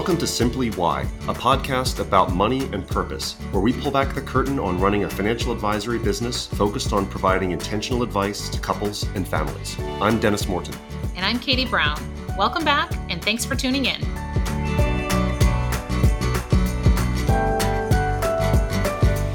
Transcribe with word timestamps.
Welcome 0.00 0.16
to 0.16 0.26
Simply 0.26 0.70
Why, 0.70 1.02
a 1.28 1.34
podcast 1.34 2.00
about 2.00 2.32
money 2.32 2.62
and 2.72 2.88
purpose, 2.88 3.34
where 3.50 3.60
we 3.60 3.74
pull 3.74 3.90
back 3.90 4.14
the 4.14 4.22
curtain 4.22 4.58
on 4.58 4.80
running 4.80 5.04
a 5.04 5.10
financial 5.10 5.52
advisory 5.52 5.98
business 5.98 6.46
focused 6.46 6.94
on 6.94 7.04
providing 7.04 7.50
intentional 7.50 8.02
advice 8.02 8.48
to 8.48 8.58
couples 8.58 9.02
and 9.14 9.28
families. 9.28 9.76
I'm 10.00 10.18
Dennis 10.18 10.48
Morton. 10.48 10.74
And 11.16 11.26
I'm 11.26 11.38
Katie 11.38 11.66
Brown. 11.66 12.00
Welcome 12.38 12.64
back, 12.64 12.90
and 13.10 13.22
thanks 13.22 13.44
for 13.44 13.54
tuning 13.54 13.84
in. 13.84 14.00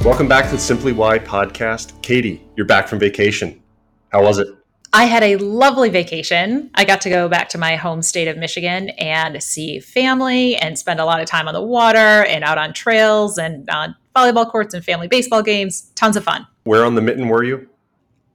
Welcome 0.03 0.27
back 0.27 0.45
to 0.45 0.53
the 0.53 0.59
Simply 0.59 0.93
Why 0.93 1.19
podcast. 1.19 2.01
Katie, 2.01 2.43
you're 2.55 2.65
back 2.65 2.87
from 2.87 2.97
vacation. 2.97 3.61
How 4.09 4.23
was 4.23 4.39
it? 4.39 4.47
I 4.95 5.03
had 5.03 5.23
a 5.23 5.35
lovely 5.35 5.89
vacation. 5.89 6.71
I 6.73 6.85
got 6.85 7.01
to 7.01 7.09
go 7.09 7.27
back 7.27 7.49
to 7.49 7.57
my 7.57 7.75
home 7.75 8.01
state 8.01 8.29
of 8.29 8.37
Michigan 8.37 8.91
and 8.91 9.43
see 9.43 9.81
family 9.81 10.55
and 10.55 10.79
spend 10.79 11.01
a 11.01 11.05
lot 11.05 11.19
of 11.19 11.27
time 11.27 11.49
on 11.49 11.53
the 11.53 11.61
water 11.61 12.23
and 12.23 12.45
out 12.45 12.57
on 12.57 12.71
trails 12.71 13.37
and 13.37 13.69
on 13.69 13.93
volleyball 14.15 14.49
courts 14.49 14.73
and 14.73 14.85
family 14.85 15.09
baseball 15.09 15.43
games. 15.43 15.91
Tons 15.95 16.15
of 16.15 16.23
fun. 16.23 16.47
Where 16.63 16.85
on 16.85 16.95
the 16.95 17.01
mitten 17.01 17.27
were 17.27 17.43
you? 17.43 17.67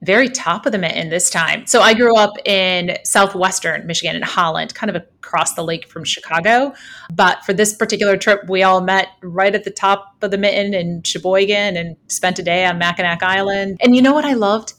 Very 0.03 0.29
top 0.29 0.67
of 0.67 0.71
the 0.71 0.77
mitten 0.77 1.09
this 1.09 1.31
time. 1.31 1.65
So 1.65 1.81
I 1.81 1.95
grew 1.95 2.15
up 2.15 2.33
in 2.45 2.95
southwestern 3.05 3.87
Michigan 3.87 4.15
in 4.15 4.21
Holland, 4.21 4.75
kind 4.75 4.95
of 4.95 4.95
across 4.95 5.55
the 5.55 5.63
lake 5.63 5.87
from 5.87 6.03
Chicago. 6.03 6.75
But 7.11 7.43
for 7.43 7.53
this 7.53 7.73
particular 7.73 8.17
trip, 8.17 8.47
we 8.47 8.61
all 8.61 8.81
met 8.81 9.07
right 9.23 9.55
at 9.55 9.63
the 9.63 9.71
top 9.71 10.15
of 10.21 10.29
the 10.29 10.37
mitten 10.37 10.75
in 10.75 11.01
Cheboygan 11.01 11.75
and 11.75 11.97
spent 12.05 12.37
a 12.37 12.43
day 12.43 12.65
on 12.65 12.77
Mackinac 12.77 13.23
Island. 13.23 13.77
And 13.81 13.95
you 13.95 14.03
know 14.03 14.13
what 14.13 14.25
I 14.25 14.33
loved? 14.33 14.73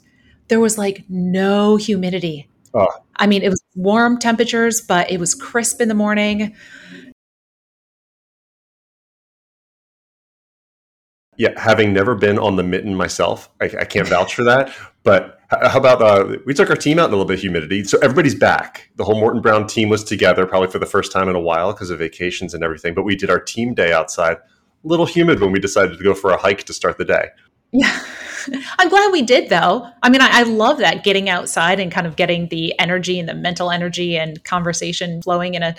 There 0.49 0.61
was 0.61 0.79
like 0.79 1.05
no 1.09 1.77
humidity. 1.77 2.49
Oh. 2.75 2.89
I 3.17 3.27
mean, 3.27 3.43
it 3.43 3.51
was 3.51 3.63
warm 3.75 4.19
temperatures, 4.19 4.81
but 4.81 5.11
it 5.11 5.21
was 5.21 5.35
crisp 5.35 5.81
in 5.81 5.89
the 5.89 5.95
morning. 5.95 6.55
Yeah, 11.39 11.59
having 11.59 11.93
never 11.93 12.15
been 12.15 12.39
on 12.39 12.57
the 12.57 12.63
mitten 12.63 12.95
myself, 12.95 13.49
I, 13.61 13.65
I 13.81 13.85
can't 13.85 14.07
vouch 14.07 14.35
for 14.35 14.45
that. 14.45 14.73
But 15.03 15.41
how 15.49 15.79
about 15.79 16.03
uh, 16.03 16.39
we 16.47 16.55
took 16.55 16.71
our 16.71 16.77
team 16.77 16.99
out 16.99 17.09
in 17.09 17.15
a 17.15 17.17
little 17.17 17.25
bit 17.25 17.35
of 17.35 17.41
humidity, 17.41 17.85
so 17.85 17.99
everybody's 17.99 18.35
back. 18.35 18.91
The 18.97 19.05
whole 19.05 19.19
Morton 19.19 19.41
Brown 19.41 19.67
team 19.67 19.89
was 19.89 20.05
together, 20.05 20.47
probably 20.47 20.69
for 20.69 20.79
the 20.79 20.87
first 20.87 21.11
time 21.11 21.29
in 21.29 21.35
a 21.35 21.41
while 21.41 21.73
because 21.73 21.91
of 21.91 21.99
vacations 21.99 22.55
and 22.55 22.63
everything. 22.63 22.95
But 22.95 23.03
we 23.03 23.17
did 23.17 23.31
our 23.31 23.41
team 23.41 23.75
day 23.75 23.93
outside. 23.93 24.37
A 24.37 24.89
little 24.89 25.07
humid 25.07 25.41
when 25.41 25.53
we 25.53 25.59
decided 25.59 25.99
to 25.99 26.05
go 26.05 26.15
for 26.15 26.31
a 26.31 26.37
hike 26.37 26.65
to 26.65 26.73
start 26.73 26.99
the 26.99 27.05
day. 27.05 27.29
Yeah. 27.73 28.01
I'm 28.79 28.89
glad 28.89 29.13
we 29.13 29.23
did 29.23 29.49
though. 29.49 29.89
I 30.03 30.11
mean, 30.11 30.21
I, 30.21 30.41
I, 30.41 30.43
love 30.43 30.79
that 30.79 31.05
getting 31.05 31.29
outside 31.29 31.79
and 31.79 31.93
kind 31.93 32.07
of 32.07 32.17
getting 32.17 32.49
the 32.49 32.79
energy 32.79 33.19
and 33.19 33.29
the 33.29 33.35
mental 33.35 33.71
energy 33.71 34.17
and 34.17 34.43
conversation 34.45 35.23
flowing 35.23 35.55
in 35.55 35.63
a, 35.63 35.75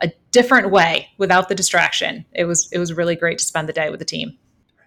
a 0.00 0.12
different 0.30 0.70
way 0.70 1.08
without 1.18 1.48
the 1.48 1.54
distraction. 1.54 2.24
It 2.32 2.44
was 2.44 2.68
it 2.72 2.78
was 2.78 2.92
really 2.92 3.16
great 3.16 3.38
to 3.38 3.44
spend 3.44 3.68
the 3.68 3.72
day 3.72 3.90
with 3.90 3.98
the 3.98 4.04
team. 4.04 4.38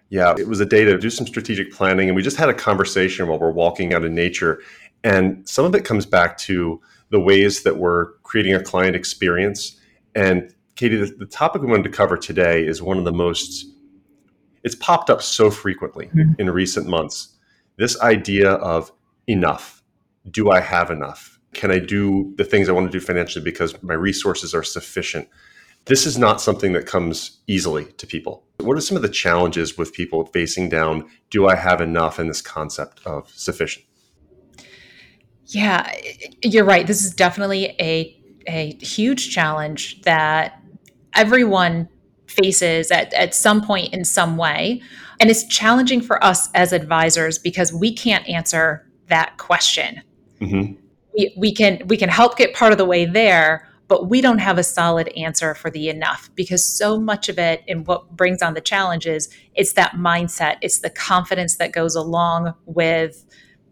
Yeah, 0.08 0.34
it 0.36 0.48
was 0.48 0.60
a 0.60 0.66
day 0.66 0.84
to 0.84 0.98
do 0.98 1.08
some 1.08 1.26
strategic 1.26 1.72
planning, 1.72 2.08
and 2.08 2.16
we 2.16 2.22
just 2.22 2.36
had 2.36 2.48
a 2.48 2.54
conversation 2.54 3.28
while 3.28 3.38
we're 3.38 3.52
walking 3.52 3.94
out 3.94 4.04
in 4.04 4.14
nature. 4.14 4.60
And 5.04 5.48
some 5.48 5.64
of 5.64 5.74
it 5.74 5.84
comes 5.84 6.04
back 6.04 6.36
to 6.38 6.80
the 7.10 7.20
ways 7.20 7.62
that 7.62 7.76
we're 7.76 8.12
creating 8.22 8.54
a 8.54 8.62
client 8.62 8.96
experience. 8.96 9.80
And 10.14 10.52
Katie, 10.74 10.96
the, 10.96 11.06
the 11.06 11.26
topic 11.26 11.62
we 11.62 11.68
wanted 11.68 11.84
to 11.84 11.90
cover 11.90 12.16
today 12.16 12.66
is 12.66 12.82
one 12.82 12.98
of 12.98 13.04
the 13.04 13.12
most 13.12 13.66
it's 14.62 14.74
popped 14.74 15.10
up 15.10 15.22
so 15.22 15.50
frequently 15.50 16.06
mm-hmm. 16.06 16.32
in 16.38 16.50
recent 16.50 16.86
months. 16.86 17.36
This 17.76 18.00
idea 18.00 18.52
of 18.52 18.92
enough. 19.26 19.82
Do 20.30 20.50
I 20.50 20.60
have 20.60 20.90
enough? 20.90 21.38
Can 21.52 21.70
I 21.70 21.78
do 21.78 22.32
the 22.36 22.44
things 22.44 22.68
I 22.68 22.72
want 22.72 22.90
to 22.90 22.98
do 22.98 23.04
financially 23.04 23.44
because 23.44 23.80
my 23.82 23.94
resources 23.94 24.54
are 24.54 24.62
sufficient? 24.62 25.28
This 25.86 26.06
is 26.06 26.18
not 26.18 26.40
something 26.40 26.72
that 26.74 26.86
comes 26.86 27.40
easily 27.46 27.86
to 27.92 28.06
people. 28.06 28.44
What 28.58 28.76
are 28.76 28.82
some 28.82 28.96
of 28.96 29.02
the 29.02 29.08
challenges 29.08 29.78
with 29.78 29.92
people 29.94 30.26
facing 30.26 30.68
down? 30.68 31.08
Do 31.30 31.48
I 31.48 31.54
have 31.54 31.80
enough 31.80 32.20
in 32.20 32.28
this 32.28 32.42
concept 32.42 33.00
of 33.06 33.30
sufficient? 33.30 33.86
Yeah, 35.46 35.90
you're 36.44 36.64
right. 36.64 36.86
This 36.86 37.04
is 37.04 37.12
definitely 37.12 37.74
a 37.80 38.16
a 38.46 38.74
huge 38.80 39.30
challenge 39.30 40.00
that 40.02 40.60
everyone 41.14 41.88
faces 42.30 42.90
at, 42.90 43.12
at 43.14 43.34
some 43.34 43.62
point 43.62 43.92
in 43.92 44.04
some 44.04 44.36
way. 44.36 44.80
And 45.18 45.30
it's 45.30 45.44
challenging 45.46 46.00
for 46.00 46.22
us 46.24 46.48
as 46.54 46.72
advisors 46.72 47.38
because 47.38 47.72
we 47.72 47.92
can't 47.92 48.26
answer 48.28 48.86
that 49.08 49.36
question. 49.36 50.02
Mm-hmm. 50.40 50.74
We, 51.16 51.34
we 51.36 51.54
can 51.54 51.82
we 51.86 51.96
can 51.96 52.08
help 52.08 52.38
get 52.38 52.54
part 52.54 52.72
of 52.72 52.78
the 52.78 52.84
way 52.84 53.04
there, 53.04 53.68
but 53.90 54.08
we 54.08 54.20
don't 54.20 54.38
have 54.38 54.56
a 54.56 54.62
solid 54.62 55.08
answer 55.16 55.52
for 55.52 55.68
the 55.68 55.88
enough 55.88 56.30
because 56.36 56.64
so 56.64 56.98
much 56.98 57.28
of 57.28 57.40
it 57.40 57.64
and 57.66 57.84
what 57.88 58.16
brings 58.16 58.40
on 58.40 58.54
the 58.54 58.60
challenges 58.60 59.28
it's 59.56 59.72
that 59.72 59.92
mindset 59.92 60.56
it's 60.62 60.78
the 60.78 60.90
confidence 60.90 61.56
that 61.56 61.72
goes 61.72 61.96
along 61.96 62.54
with 62.66 63.26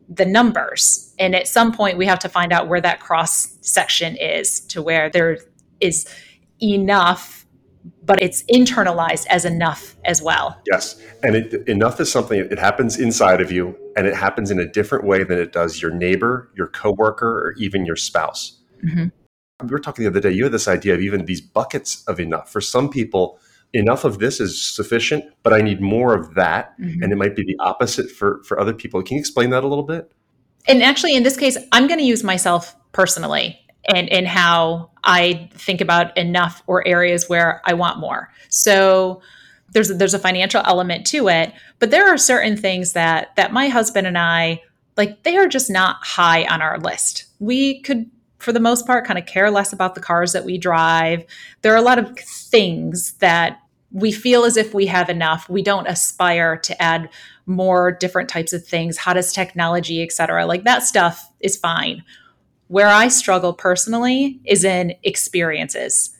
the 0.08 0.26
numbers 0.26 1.14
and 1.20 1.36
at 1.36 1.46
some 1.46 1.72
point 1.72 1.96
we 1.96 2.04
have 2.04 2.18
to 2.18 2.28
find 2.28 2.52
out 2.52 2.66
where 2.66 2.80
that 2.80 2.98
cross 2.98 3.56
section 3.60 4.16
is 4.16 4.58
to 4.58 4.82
where 4.82 5.08
there 5.08 5.38
is 5.80 6.12
enough 6.60 7.46
but 8.02 8.22
it's 8.22 8.42
internalized 8.44 9.26
as 9.28 9.44
enough 9.44 9.96
as 10.04 10.22
well. 10.22 10.60
Yes. 10.70 11.00
And 11.22 11.36
it, 11.36 11.68
enough 11.68 12.00
is 12.00 12.10
something, 12.10 12.38
it 12.38 12.58
happens 12.58 12.98
inside 12.98 13.40
of 13.40 13.52
you 13.52 13.76
and 13.96 14.06
it 14.06 14.14
happens 14.14 14.50
in 14.50 14.58
a 14.58 14.66
different 14.66 15.04
way 15.04 15.24
than 15.24 15.38
it 15.38 15.52
does 15.52 15.82
your 15.82 15.90
neighbor, 15.90 16.50
your 16.56 16.68
coworker, 16.68 17.28
or 17.28 17.54
even 17.58 17.84
your 17.84 17.96
spouse. 17.96 18.60
Mm-hmm. 18.84 19.06
We 19.66 19.70
were 19.70 19.78
talking 19.78 20.04
the 20.04 20.10
other 20.10 20.20
day, 20.20 20.30
you 20.30 20.44
had 20.44 20.52
this 20.52 20.68
idea 20.68 20.94
of 20.94 21.00
even 21.00 21.24
these 21.24 21.40
buckets 21.40 22.04
of 22.04 22.20
enough. 22.20 22.50
For 22.50 22.60
some 22.60 22.88
people, 22.88 23.40
enough 23.72 24.04
of 24.04 24.18
this 24.18 24.40
is 24.40 24.64
sufficient, 24.64 25.24
but 25.42 25.52
I 25.52 25.60
need 25.60 25.80
more 25.80 26.14
of 26.14 26.34
that. 26.34 26.78
Mm-hmm. 26.80 27.02
And 27.02 27.12
it 27.12 27.16
might 27.16 27.34
be 27.34 27.44
the 27.44 27.56
opposite 27.58 28.10
for, 28.10 28.42
for 28.44 28.60
other 28.60 28.72
people. 28.72 29.02
Can 29.02 29.16
you 29.16 29.20
explain 29.20 29.50
that 29.50 29.64
a 29.64 29.66
little 29.66 29.84
bit? 29.84 30.12
And 30.66 30.82
actually, 30.82 31.16
in 31.16 31.22
this 31.22 31.36
case, 31.36 31.56
I'm 31.72 31.86
going 31.86 31.98
to 31.98 32.04
use 32.04 32.22
myself 32.22 32.76
personally 32.92 33.58
and 33.88 34.08
and 34.10 34.26
how 34.26 34.90
I 35.08 35.48
think 35.54 35.80
about 35.80 36.14
enough 36.18 36.62
or 36.66 36.86
areas 36.86 37.28
where 37.28 37.62
I 37.64 37.72
want 37.72 37.98
more. 37.98 38.30
So 38.50 39.22
there's 39.72 39.90
a, 39.90 39.94
there's 39.94 40.12
a 40.12 40.18
financial 40.18 40.62
element 40.66 41.06
to 41.08 41.28
it, 41.28 41.54
but 41.78 41.90
there 41.90 42.06
are 42.12 42.18
certain 42.18 42.56
things 42.58 42.92
that 42.92 43.34
that 43.36 43.52
my 43.52 43.68
husband 43.68 44.06
and 44.06 44.18
I 44.18 44.62
like 44.98 45.22
they 45.22 45.38
are 45.38 45.48
just 45.48 45.70
not 45.70 45.96
high 46.02 46.44
on 46.44 46.60
our 46.60 46.78
list. 46.78 47.24
We 47.40 47.80
could 47.80 48.10
for 48.38 48.52
the 48.52 48.60
most 48.60 48.86
part 48.86 49.06
kind 49.06 49.18
of 49.18 49.24
care 49.24 49.50
less 49.50 49.72
about 49.72 49.94
the 49.94 50.00
cars 50.02 50.32
that 50.32 50.44
we 50.44 50.58
drive. 50.58 51.24
There 51.62 51.72
are 51.72 51.76
a 51.76 51.82
lot 51.82 51.98
of 51.98 52.16
things 52.18 53.14
that 53.14 53.60
we 53.90 54.12
feel 54.12 54.44
as 54.44 54.58
if 54.58 54.74
we 54.74 54.86
have 54.86 55.08
enough. 55.08 55.48
We 55.48 55.62
don't 55.62 55.88
aspire 55.88 56.58
to 56.58 56.82
add 56.82 57.08
more 57.46 57.90
different 57.90 58.28
types 58.28 58.52
of 58.52 58.66
things, 58.66 58.98
hottest 58.98 59.34
technology, 59.34 60.02
et 60.02 60.12
cetera. 60.12 60.44
Like 60.44 60.64
that 60.64 60.82
stuff 60.82 61.30
is 61.40 61.56
fine 61.56 62.04
where 62.68 62.88
I 62.88 63.08
struggle 63.08 63.52
personally 63.52 64.40
is 64.44 64.64
in 64.64 64.94
experiences. 65.02 66.10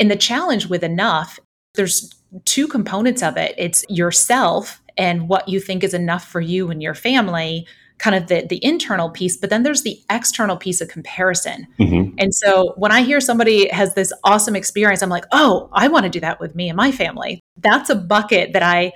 And 0.00 0.10
the 0.10 0.16
challenge 0.16 0.66
with 0.66 0.82
enough, 0.82 1.38
there's 1.74 2.14
two 2.44 2.68
components 2.68 3.22
of 3.22 3.36
it 3.36 3.54
it's 3.56 3.84
yourself 3.88 4.82
and 4.96 5.28
what 5.28 5.48
you 5.48 5.60
think 5.60 5.82
is 5.82 5.94
enough 5.94 6.24
for 6.24 6.40
you 6.40 6.70
and 6.70 6.82
your 6.82 6.94
family 6.94 7.66
kind 7.98 8.14
of 8.14 8.26
the 8.28 8.46
the 8.48 8.62
internal 8.62 9.08
piece 9.08 9.36
but 9.36 9.48
then 9.48 9.62
there's 9.62 9.82
the 9.82 9.98
external 10.10 10.56
piece 10.56 10.80
of 10.80 10.88
comparison 10.88 11.66
mm-hmm. 11.80 12.14
and 12.18 12.34
so 12.34 12.74
when 12.76 12.92
i 12.92 13.00
hear 13.00 13.20
somebody 13.20 13.68
has 13.68 13.94
this 13.94 14.12
awesome 14.24 14.54
experience 14.54 15.02
i'm 15.02 15.08
like 15.08 15.24
oh 15.32 15.70
i 15.72 15.88
want 15.88 16.04
to 16.04 16.10
do 16.10 16.20
that 16.20 16.38
with 16.38 16.54
me 16.54 16.68
and 16.68 16.76
my 16.76 16.92
family 16.92 17.40
that's 17.56 17.88
a 17.88 17.94
bucket 17.94 18.52
that 18.52 18.62
i 18.62 18.92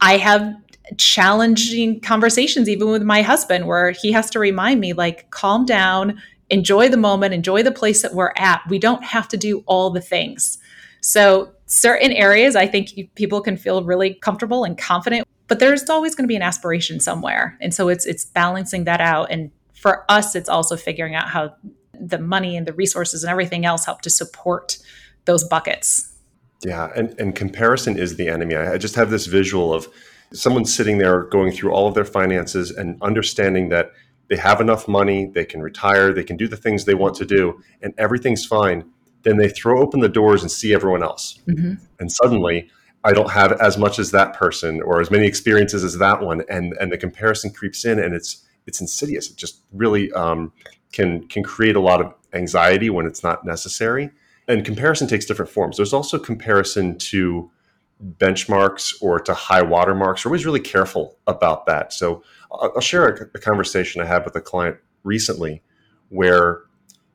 i 0.00 0.16
have 0.18 0.52
challenging 0.96 2.00
conversations 2.00 2.68
even 2.68 2.88
with 2.88 3.02
my 3.02 3.22
husband 3.22 3.66
where 3.66 3.90
he 3.90 4.12
has 4.12 4.30
to 4.30 4.38
remind 4.38 4.80
me 4.80 4.92
like 4.92 5.30
calm 5.30 5.64
down 5.64 6.20
enjoy 6.48 6.88
the 6.88 6.96
moment 6.96 7.32
enjoy 7.32 7.62
the 7.62 7.72
place 7.72 8.02
that 8.02 8.14
we're 8.14 8.32
at. 8.36 8.60
We 8.68 8.78
don't 8.78 9.04
have 9.04 9.28
to 9.28 9.36
do 9.36 9.62
all 9.66 9.90
the 9.90 10.00
things. 10.00 10.58
So 11.00 11.52
certain 11.66 12.10
areas 12.10 12.56
i 12.56 12.66
think 12.66 12.90
people 13.14 13.40
can 13.40 13.56
feel 13.56 13.84
really 13.84 14.14
comfortable 14.14 14.64
and 14.64 14.76
confident 14.76 15.24
but 15.50 15.58
there's 15.58 15.90
always 15.90 16.14
going 16.14 16.22
to 16.22 16.28
be 16.28 16.36
an 16.36 16.42
aspiration 16.42 17.00
somewhere. 17.00 17.58
And 17.60 17.74
so 17.74 17.88
it's 17.88 18.06
it's 18.06 18.24
balancing 18.24 18.84
that 18.84 19.00
out. 19.00 19.32
And 19.32 19.50
for 19.74 20.04
us 20.08 20.36
it's 20.36 20.48
also 20.48 20.76
figuring 20.76 21.16
out 21.16 21.28
how 21.28 21.52
the 21.92 22.20
money 22.20 22.56
and 22.56 22.68
the 22.68 22.72
resources 22.72 23.24
and 23.24 23.30
everything 23.30 23.66
else 23.66 23.84
help 23.84 24.00
to 24.02 24.10
support 24.10 24.78
those 25.24 25.42
buckets. 25.42 26.14
Yeah 26.64 26.92
and, 26.94 27.18
and 27.18 27.34
comparison 27.34 27.98
is 27.98 28.14
the 28.14 28.28
enemy. 28.28 28.54
I 28.54 28.78
just 28.78 28.94
have 28.94 29.10
this 29.10 29.26
visual 29.26 29.74
of 29.74 29.88
someone 30.32 30.64
sitting 30.64 30.98
there 30.98 31.24
going 31.24 31.52
through 31.52 31.72
all 31.72 31.88
of 31.88 31.94
their 31.94 32.04
finances 32.04 32.70
and 32.70 33.00
understanding 33.02 33.68
that 33.70 33.92
they 34.28 34.36
have 34.36 34.60
enough 34.60 34.86
money, 34.86 35.26
they 35.26 35.44
can 35.44 35.60
retire, 35.60 36.12
they 36.12 36.22
can 36.22 36.36
do 36.36 36.46
the 36.46 36.56
things 36.56 36.84
they 36.84 36.94
want 36.94 37.16
to 37.16 37.26
do, 37.26 37.60
and 37.82 37.92
everything's 37.98 38.46
fine. 38.46 38.84
Then 39.22 39.38
they 39.38 39.48
throw 39.48 39.82
open 39.82 40.00
the 40.00 40.08
doors 40.08 40.42
and 40.42 40.50
see 40.50 40.72
everyone 40.72 41.02
else. 41.02 41.40
Mm-hmm. 41.48 41.74
And 41.98 42.12
suddenly, 42.12 42.70
I 43.02 43.12
don't 43.12 43.30
have 43.30 43.52
as 43.52 43.76
much 43.76 43.98
as 43.98 44.12
that 44.12 44.34
person 44.34 44.80
or 44.82 45.00
as 45.00 45.10
many 45.10 45.26
experiences 45.26 45.82
as 45.82 45.98
that 45.98 46.22
one. 46.22 46.44
And, 46.48 46.74
and 46.80 46.92
the 46.92 46.98
comparison 46.98 47.50
creeps 47.50 47.84
in 47.84 47.98
and 47.98 48.14
it's, 48.14 48.46
it's 48.66 48.80
insidious. 48.80 49.30
It 49.30 49.36
just 49.36 49.62
really 49.72 50.12
um, 50.12 50.52
can, 50.92 51.26
can 51.28 51.42
create 51.42 51.76
a 51.76 51.80
lot 51.80 52.00
of 52.00 52.14
anxiety 52.32 52.88
when 52.88 53.06
it's 53.06 53.22
not 53.22 53.44
necessary. 53.44 54.10
and 54.48 54.64
comparison 54.64 55.08
takes 55.08 55.26
different 55.26 55.50
forms. 55.50 55.76
There's 55.76 55.92
also 55.92 56.18
comparison 56.18 56.98
to 56.98 57.50
benchmarks 58.18 58.94
or 59.02 59.20
to 59.20 59.34
high 59.34 59.62
watermarks. 59.62 60.24
We're 60.24 60.30
always 60.30 60.46
really 60.46 60.60
careful 60.60 61.18
about 61.26 61.66
that. 61.66 61.92
So 61.92 62.22
I'll 62.50 62.80
share 62.80 63.08
a, 63.08 63.22
a 63.34 63.38
conversation 63.38 64.00
I 64.00 64.06
had 64.06 64.24
with 64.24 64.34
a 64.36 64.40
client 64.40 64.78
recently 65.04 65.62
where 66.08 66.62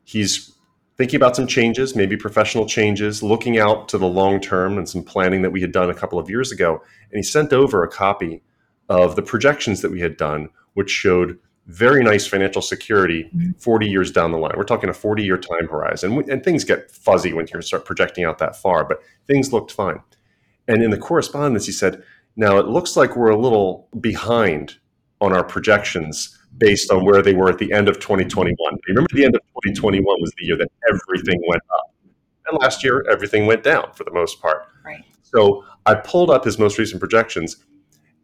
he's 0.04 0.54
thinking 0.98 1.18
about 1.18 1.36
some 1.36 1.48
changes, 1.48 1.96
maybe 1.96 2.16
professional 2.16 2.66
changes, 2.66 3.22
looking 3.22 3.58
out 3.58 3.90
to 3.90 3.98
the 3.98 4.08
long 4.08 4.40
term 4.40 4.78
and 4.78 4.88
some 4.88 5.04
planning 5.04 5.42
that 5.42 5.52
we 5.52 5.62
had 5.62 5.72
done 5.72 5.90
a 5.90 5.94
couple 5.94 6.20
of 6.20 6.30
years 6.30 6.52
ago. 6.52 6.82
And 7.12 7.18
he 7.18 7.24
sent 7.24 7.52
over 7.52 7.84
a 7.84 7.90
copy 7.90 8.44
of 8.88 9.16
the 9.16 9.22
projections 9.22 9.82
that 9.82 9.92
we 9.92 10.00
had 10.00 10.16
done, 10.16 10.50
which 10.74 10.90
showed 10.90 11.38
very 11.68 12.04
nice 12.04 12.28
financial 12.28 12.62
security 12.62 13.24
mm-hmm. 13.36 13.52
40 13.58 13.90
years 13.90 14.12
down 14.12 14.32
the 14.32 14.38
line. 14.38 14.54
We're 14.56 14.64
talking 14.64 14.90
a 14.90 14.94
40 14.94 15.24
year 15.24 15.38
time 15.38 15.68
horizon. 15.68 16.24
And 16.30 16.44
things 16.44 16.64
get 16.64 16.92
fuzzy 16.92 17.34
when 17.34 17.48
you 17.52 17.62
start 17.62 17.86
projecting 17.86 18.24
out 18.24 18.38
that 18.38 18.56
far, 18.56 18.86
but 18.86 19.00
things 19.28 19.52
looked 19.52 19.72
fine. 19.72 20.00
And 20.68 20.84
in 20.84 20.92
the 20.92 20.98
correspondence, 20.98 21.66
he 21.66 21.72
said, 21.72 22.04
Now 22.36 22.58
it 22.58 22.68
looks 22.68 22.96
like 22.96 23.16
we're 23.16 23.30
a 23.30 23.40
little 23.40 23.88
behind 24.00 24.76
on 25.22 25.34
our 25.34 25.44
projections 25.44 26.38
based 26.58 26.92
on 26.92 27.06
where 27.06 27.22
they 27.22 27.34
were 27.34 27.50
at 27.50 27.58
the 27.58 27.72
end 27.74 27.90
of 27.90 28.00
2021. 28.00 28.56
Remember, 28.88 29.08
the 29.14 29.26
end 29.26 29.36
of 29.36 29.42
2021 29.64 30.04
was 30.22 30.32
the 30.38 30.46
year 30.46 30.58
that 30.58 30.72
everything 30.90 31.42
went 31.48 31.62
up. 31.74 31.94
And 32.48 32.60
last 32.62 32.84
year, 32.84 33.04
everything 33.10 33.46
went 33.46 33.64
down 33.64 33.92
for 33.94 34.04
the 34.04 34.12
most 34.12 34.42
part. 34.42 34.68
Right. 34.86 35.04
So 35.22 35.64
I 35.86 35.96
pulled 35.96 36.30
up 36.30 36.46
his 36.46 36.60
most 36.60 36.78
recent 36.78 37.00
projections, 37.00 37.58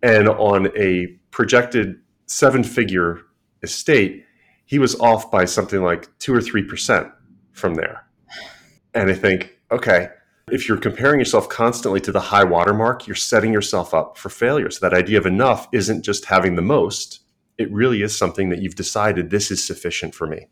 and 0.03 0.29
on 0.29 0.67
a 0.77 1.07
projected 1.31 1.99
seven 2.27 2.63
figure 2.63 3.21
estate, 3.63 4.25
he 4.65 4.79
was 4.79 4.95
off 4.99 5.29
by 5.29 5.45
something 5.45 5.81
like 5.83 6.07
two 6.19 6.33
or 6.33 6.39
3% 6.39 7.11
from 7.51 7.75
there. 7.75 8.05
And 8.93 9.09
I 9.09 9.13
think, 9.13 9.57
okay, 9.71 10.09
if 10.51 10.67
you're 10.67 10.77
comparing 10.77 11.19
yourself 11.19 11.49
constantly 11.49 11.99
to 12.01 12.11
the 12.11 12.19
high 12.19 12.43
watermark, 12.43 13.07
you're 13.07 13.15
setting 13.15 13.53
yourself 13.53 13.93
up 13.93 14.17
for 14.17 14.29
failure. 14.29 14.69
So 14.69 14.87
that 14.87 14.95
idea 14.95 15.17
of 15.17 15.25
enough 15.25 15.67
isn't 15.71 16.03
just 16.03 16.25
having 16.25 16.55
the 16.55 16.61
most, 16.61 17.21
it 17.57 17.71
really 17.71 18.01
is 18.01 18.17
something 18.17 18.49
that 18.49 18.61
you've 18.61 18.75
decided 18.75 19.29
this 19.29 19.51
is 19.51 19.65
sufficient 19.65 20.15
for 20.15 20.27
me. 20.27 20.47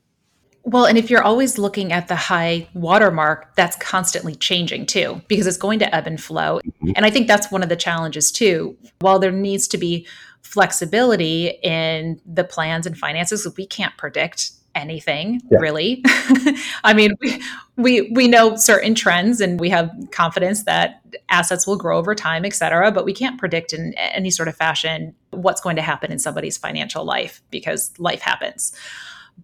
Well, 0.63 0.85
and 0.85 0.97
if 0.97 1.09
you're 1.09 1.23
always 1.23 1.57
looking 1.57 1.93
at 1.93 2.09
the 2.09 2.15
high 2.15 2.67
watermark, 2.73 3.55
that's 3.55 3.77
constantly 3.77 4.35
changing 4.35 4.85
too, 4.85 5.21
because 5.27 5.47
it's 5.47 5.57
going 5.57 5.79
to 5.79 5.95
ebb 5.95 6.05
and 6.05 6.21
flow. 6.21 6.59
Mm-hmm. 6.59 6.91
And 6.95 7.05
I 7.05 7.09
think 7.09 7.27
that's 7.27 7.51
one 7.51 7.63
of 7.63 7.69
the 7.69 7.75
challenges 7.75 8.31
too. 8.31 8.77
While 8.99 9.19
there 9.19 9.31
needs 9.31 9.67
to 9.69 9.77
be 9.77 10.05
flexibility 10.41 11.47
in 11.63 12.21
the 12.25 12.43
plans 12.43 12.85
and 12.85 12.97
finances, 12.97 13.47
we 13.57 13.65
can't 13.65 13.95
predict 13.97 14.51
anything 14.79 15.41
yeah. 15.51 15.59
really. 15.59 16.03
I 16.83 16.93
mean, 16.93 17.15
we, 17.21 17.41
we 17.75 18.11
we 18.13 18.27
know 18.27 18.55
certain 18.55 18.95
trends 18.95 19.41
and 19.41 19.59
we 19.59 19.69
have 19.69 19.91
confidence 20.11 20.63
that 20.63 21.01
assets 21.29 21.67
will 21.67 21.77
grow 21.77 21.97
over 21.97 22.15
time, 22.15 22.45
et 22.45 22.53
cetera, 22.53 22.91
but 22.91 23.05
we 23.05 23.13
can't 23.13 23.37
predict 23.37 23.73
in 23.73 23.93
any 23.95 24.31
sort 24.31 24.47
of 24.47 24.55
fashion 24.55 25.13
what's 25.31 25.61
going 25.61 25.75
to 25.75 25.81
happen 25.81 26.11
in 26.11 26.19
somebody's 26.19 26.57
financial 26.57 27.03
life 27.03 27.41
because 27.51 27.91
life 27.99 28.21
happens. 28.21 28.73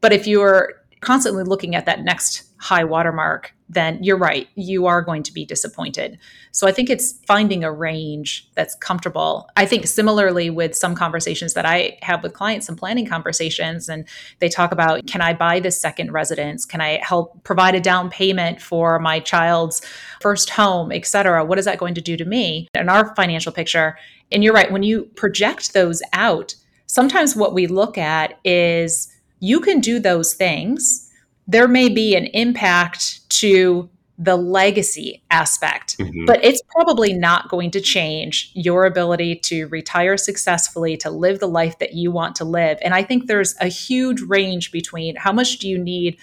But 0.02 0.14
if 0.14 0.28
you're 0.28 0.74
constantly 1.01 1.44
looking 1.44 1.75
at 1.75 1.86
that 1.86 2.03
next 2.03 2.44
high 2.57 2.83
watermark, 2.83 3.53
then 3.68 4.03
you're 4.03 4.18
right, 4.18 4.47
you 4.56 4.86
are 4.86 5.01
going 5.01 5.24
to 5.24 5.33
be 5.33 5.45
disappointed. 5.45 6.18
So 6.51 6.68
I 6.68 6.71
think 6.71 6.89
it's 6.89 7.19
finding 7.27 7.63
a 7.63 7.71
range 7.71 8.50
that's 8.56 8.75
comfortable. 8.75 9.50
I 9.56 9.65
think 9.65 9.88
similarly 9.88 10.50
with 10.50 10.75
some 10.75 10.95
conversations 10.95 11.53
that 11.56 11.65
I 11.65 11.97
have 12.01 12.24
with 12.24 12.33
clients, 12.33 12.68
some 12.68 12.75
planning 12.75 13.07
conversations, 13.07 13.89
and 13.89 14.07
they 14.39 14.50
talk 14.50 14.71
about 14.71 15.07
can 15.07 15.21
I 15.21 15.33
buy 15.33 15.59
this 15.59 15.80
second 15.80 16.12
residence? 16.12 16.65
Can 16.65 16.80
I 16.81 17.00
help 17.03 17.44
provide 17.44 17.75
a 17.75 17.81
down 17.81 18.09
payment 18.09 18.62
for 18.62 19.00
my 19.00 19.19
child's 19.19 19.81
first 20.21 20.51
home, 20.51 20.92
et 20.92 21.06
cetera? 21.06 21.44
What 21.44 21.59
is 21.59 21.65
that 21.65 21.80
going 21.80 21.95
to 21.95 22.01
do 22.01 22.18
to 22.18 22.25
me 22.25 22.68
in 22.75 22.89
our 22.89 23.15
financial 23.15 23.51
picture? 23.51 23.97
And 24.31 24.44
you're 24.44 24.53
right, 24.53 24.71
when 24.71 24.83
you 24.83 25.06
project 25.15 25.74
those 25.74 26.01
out, 26.13 26.56
sometimes 26.88 27.36
what 27.36 27.53
we 27.53 27.68
look 27.68 27.97
at 27.97 28.39
is 28.44 29.12
you 29.45 29.59
can 29.59 29.80
do 29.80 30.00
those 30.00 30.33
things 30.33 31.06
there 31.47 31.68
may 31.68 31.89
be 31.89 32.15
an 32.15 32.25
impact 32.27 33.30
to 33.30 33.89
the 34.18 34.36
legacy 34.36 35.21
aspect, 35.30 35.97
mm-hmm. 35.97 36.25
but 36.25 36.44
it's 36.44 36.62
probably 36.69 37.12
not 37.12 37.50
going 37.50 37.69
to 37.71 37.81
change 37.81 38.50
your 38.53 38.86
ability 38.86 39.36
to 39.36 39.65
retire 39.68 40.15
successfully, 40.15 40.95
to 40.95 41.09
live 41.09 41.39
the 41.39 41.47
life 41.47 41.77
that 41.80 41.94
you 41.94 42.12
want 42.12 42.36
to 42.38 42.45
live. 42.45 42.77
And 42.81 42.94
I 42.94 43.03
think 43.03 43.27
there's 43.27 43.56
a 43.59 43.68
huge 43.68 44.21
range 44.21 44.71
between 44.71 45.18
how 45.18 45.33
much 45.33 45.59
do 45.59 45.68
you 45.68 45.77
need 45.77 46.18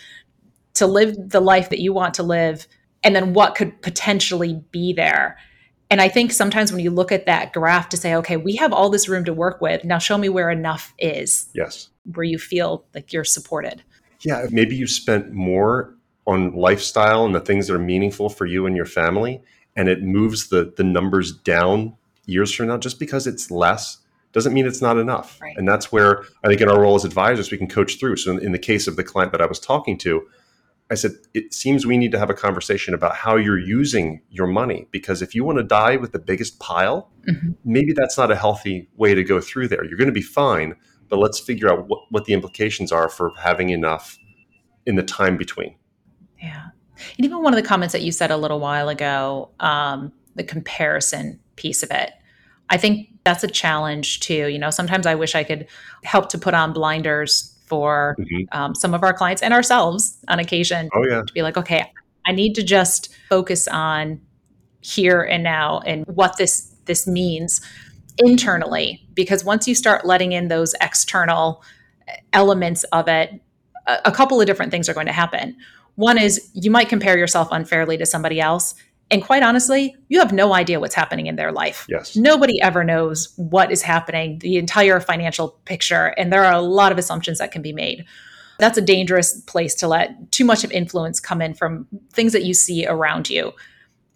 to 0.74 0.86
live 0.86 1.14
the 1.28 1.40
life 1.40 1.68
that 1.68 1.80
you 1.80 1.92
want 1.92 2.14
to 2.14 2.22
live, 2.22 2.66
and 3.04 3.14
then 3.14 3.34
what 3.34 3.54
could 3.54 3.82
potentially 3.82 4.64
be 4.70 4.94
there. 4.94 5.36
And 5.92 6.00
I 6.00 6.08
think 6.08 6.32
sometimes 6.32 6.72
when 6.72 6.80
you 6.80 6.90
look 6.90 7.12
at 7.12 7.26
that 7.26 7.52
graph 7.52 7.90
to 7.90 7.96
say, 7.96 8.14
okay, 8.16 8.36
we 8.36 8.56
have 8.56 8.72
all 8.72 8.90
this 8.90 9.08
room 9.08 9.24
to 9.26 9.32
work 9.32 9.60
with. 9.60 9.84
Now 9.84 9.98
show 9.98 10.18
me 10.18 10.28
where 10.28 10.50
enough 10.50 10.92
is. 10.98 11.48
Yes. 11.54 11.90
Where 12.14 12.24
you 12.24 12.38
feel 12.38 12.84
like 12.94 13.12
you're 13.12 13.24
supported 13.24 13.84
yeah, 14.24 14.46
maybe 14.50 14.76
you 14.76 14.86
spent 14.86 15.32
more 15.32 15.94
on 16.26 16.54
lifestyle 16.54 17.24
and 17.24 17.34
the 17.34 17.40
things 17.40 17.66
that 17.66 17.74
are 17.74 17.80
meaningful 17.80 18.28
for 18.28 18.46
you 18.46 18.66
and 18.66 18.76
your 18.76 18.86
family, 18.86 19.42
and 19.76 19.88
it 19.88 20.02
moves 20.02 20.48
the 20.48 20.72
the 20.76 20.84
numbers 20.84 21.32
down 21.32 21.96
years 22.26 22.52
from 22.52 22.68
now. 22.68 22.78
Just 22.78 22.98
because 22.98 23.26
it's 23.26 23.50
less 23.50 23.98
doesn't 24.32 24.54
mean 24.54 24.66
it's 24.66 24.80
not 24.80 24.96
enough. 24.96 25.38
Right. 25.42 25.56
And 25.56 25.68
that's 25.68 25.92
where 25.92 26.24
I 26.42 26.48
think 26.48 26.60
in 26.60 26.68
our 26.68 26.80
role 26.80 26.94
as 26.94 27.04
advisors 27.04 27.50
we 27.50 27.58
can 27.58 27.68
coach 27.68 27.98
through. 27.98 28.16
So 28.16 28.32
in, 28.32 28.46
in 28.46 28.52
the 28.52 28.58
case 28.58 28.86
of 28.86 28.96
the 28.96 29.04
client 29.04 29.32
that 29.32 29.42
I 29.42 29.46
was 29.46 29.60
talking 29.60 29.98
to, 29.98 30.26
I 30.92 30.94
said 30.94 31.12
it 31.32 31.54
seems 31.54 31.86
we 31.86 31.96
need 31.96 32.12
to 32.12 32.18
have 32.18 32.28
a 32.28 32.34
conversation 32.34 32.92
about 32.92 33.16
how 33.16 33.36
you're 33.36 33.58
using 33.58 34.20
your 34.28 34.46
money 34.46 34.86
because 34.90 35.22
if 35.22 35.34
you 35.34 35.42
want 35.42 35.56
to 35.56 35.64
die 35.64 35.96
with 35.96 36.12
the 36.12 36.18
biggest 36.18 36.60
pile, 36.60 37.10
mm-hmm. 37.26 37.52
maybe 37.64 37.94
that's 37.94 38.18
not 38.18 38.30
a 38.30 38.36
healthy 38.36 38.90
way 38.96 39.14
to 39.14 39.24
go 39.24 39.40
through 39.40 39.68
there. 39.68 39.86
You're 39.86 39.96
going 39.96 40.08
to 40.08 40.12
be 40.12 40.20
fine, 40.20 40.76
but 41.08 41.18
let's 41.18 41.40
figure 41.40 41.70
out 41.72 41.88
what, 41.88 42.00
what 42.10 42.26
the 42.26 42.34
implications 42.34 42.92
are 42.92 43.08
for 43.08 43.32
having 43.38 43.70
enough 43.70 44.18
in 44.84 44.96
the 44.96 45.02
time 45.02 45.38
between. 45.38 45.74
Yeah. 46.42 46.66
And 47.16 47.24
even 47.24 47.42
one 47.42 47.54
of 47.54 47.62
the 47.62 47.66
comments 47.66 47.92
that 47.92 48.02
you 48.02 48.12
said 48.12 48.30
a 48.30 48.36
little 48.36 48.60
while 48.60 48.90
ago, 48.90 49.48
um, 49.60 50.12
the 50.34 50.44
comparison 50.44 51.40
piece 51.56 51.82
of 51.82 51.90
it, 51.90 52.12
I 52.68 52.76
think 52.76 53.08
that's 53.24 53.42
a 53.42 53.48
challenge 53.48 54.20
too. 54.20 54.48
You 54.48 54.58
know, 54.58 54.68
sometimes 54.68 55.06
I 55.06 55.14
wish 55.14 55.34
I 55.34 55.42
could 55.42 55.68
help 56.04 56.28
to 56.28 56.38
put 56.38 56.52
on 56.52 56.74
blinders 56.74 57.51
for 57.72 58.16
mm-hmm. 58.20 58.42
um, 58.52 58.74
some 58.74 58.92
of 58.92 59.02
our 59.02 59.14
clients 59.14 59.40
and 59.40 59.54
ourselves 59.54 60.18
on 60.28 60.38
occasion. 60.38 60.90
Oh, 60.94 61.06
yeah. 61.08 61.22
To 61.26 61.32
be 61.32 61.40
like, 61.40 61.56
okay, 61.56 61.90
I 62.26 62.32
need 62.32 62.54
to 62.56 62.62
just 62.62 63.08
focus 63.30 63.66
on 63.66 64.20
here 64.82 65.22
and 65.22 65.42
now 65.42 65.80
and 65.86 66.04
what 66.06 66.36
this 66.36 66.74
this 66.84 67.06
means 67.06 67.62
internally 68.18 69.02
because 69.14 69.42
once 69.42 69.66
you 69.66 69.74
start 69.74 70.04
letting 70.04 70.32
in 70.32 70.48
those 70.48 70.74
external 70.82 71.62
elements 72.34 72.84
of 72.92 73.08
it 73.08 73.40
a, 73.86 74.00
a 74.06 74.12
couple 74.12 74.40
of 74.40 74.46
different 74.46 74.70
things 74.72 74.88
are 74.88 74.94
going 74.94 75.06
to 75.06 75.12
happen 75.12 75.56
one 75.94 76.20
is 76.20 76.50
you 76.52 76.68
might 76.68 76.88
compare 76.88 77.16
yourself 77.16 77.46
unfairly 77.52 77.96
to 77.96 78.04
somebody 78.04 78.40
else 78.40 78.74
and 79.12 79.22
quite 79.22 79.42
honestly, 79.42 79.94
you 80.08 80.18
have 80.20 80.32
no 80.32 80.54
idea 80.54 80.80
what's 80.80 80.94
happening 80.94 81.26
in 81.26 81.36
their 81.36 81.52
life. 81.52 81.84
Yes. 81.86 82.16
Nobody 82.16 82.60
ever 82.62 82.82
knows 82.82 83.34
what 83.36 83.70
is 83.70 83.82
happening, 83.82 84.38
the 84.38 84.56
entire 84.56 85.00
financial 85.00 85.50
picture. 85.66 86.14
And 86.16 86.32
there 86.32 86.42
are 86.42 86.54
a 86.54 86.62
lot 86.62 86.92
of 86.92 86.98
assumptions 86.98 87.38
that 87.38 87.52
can 87.52 87.60
be 87.60 87.74
made. 87.74 88.06
That's 88.58 88.78
a 88.78 88.82
dangerous 88.82 89.38
place 89.42 89.74
to 89.76 89.86
let 89.86 90.32
too 90.32 90.46
much 90.46 90.64
of 90.64 90.72
influence 90.72 91.20
come 91.20 91.42
in 91.42 91.52
from 91.52 91.86
things 92.10 92.32
that 92.32 92.44
you 92.44 92.54
see 92.54 92.86
around 92.86 93.28
you. 93.28 93.52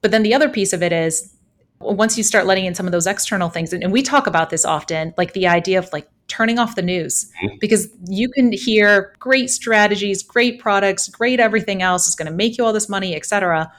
But 0.00 0.12
then 0.12 0.22
the 0.22 0.32
other 0.32 0.48
piece 0.48 0.72
of 0.72 0.82
it 0.82 0.92
is 0.92 1.30
once 1.78 2.16
you 2.16 2.24
start 2.24 2.46
letting 2.46 2.64
in 2.64 2.74
some 2.74 2.86
of 2.86 2.92
those 2.92 3.06
external 3.06 3.50
things 3.50 3.74
and, 3.74 3.82
and 3.82 3.92
we 3.92 4.00
talk 4.00 4.26
about 4.26 4.48
this 4.48 4.64
often 4.64 5.12
like 5.18 5.34
the 5.34 5.46
idea 5.46 5.78
of 5.78 5.86
like 5.92 6.08
turning 6.26 6.58
off 6.58 6.74
the 6.74 6.80
news 6.80 7.30
mm-hmm. 7.42 7.54
because 7.60 7.88
you 8.06 8.30
can 8.30 8.50
hear 8.50 9.14
great 9.18 9.50
strategies 9.50 10.22
great 10.22 10.58
products 10.58 11.06
great 11.10 11.38
everything 11.38 11.82
else 11.82 12.06
is 12.06 12.14
going 12.14 12.26
to 12.26 12.32
make 12.32 12.56
you 12.56 12.64
all 12.64 12.72
this 12.72 12.88
money 12.88 13.14
etc 13.14 13.70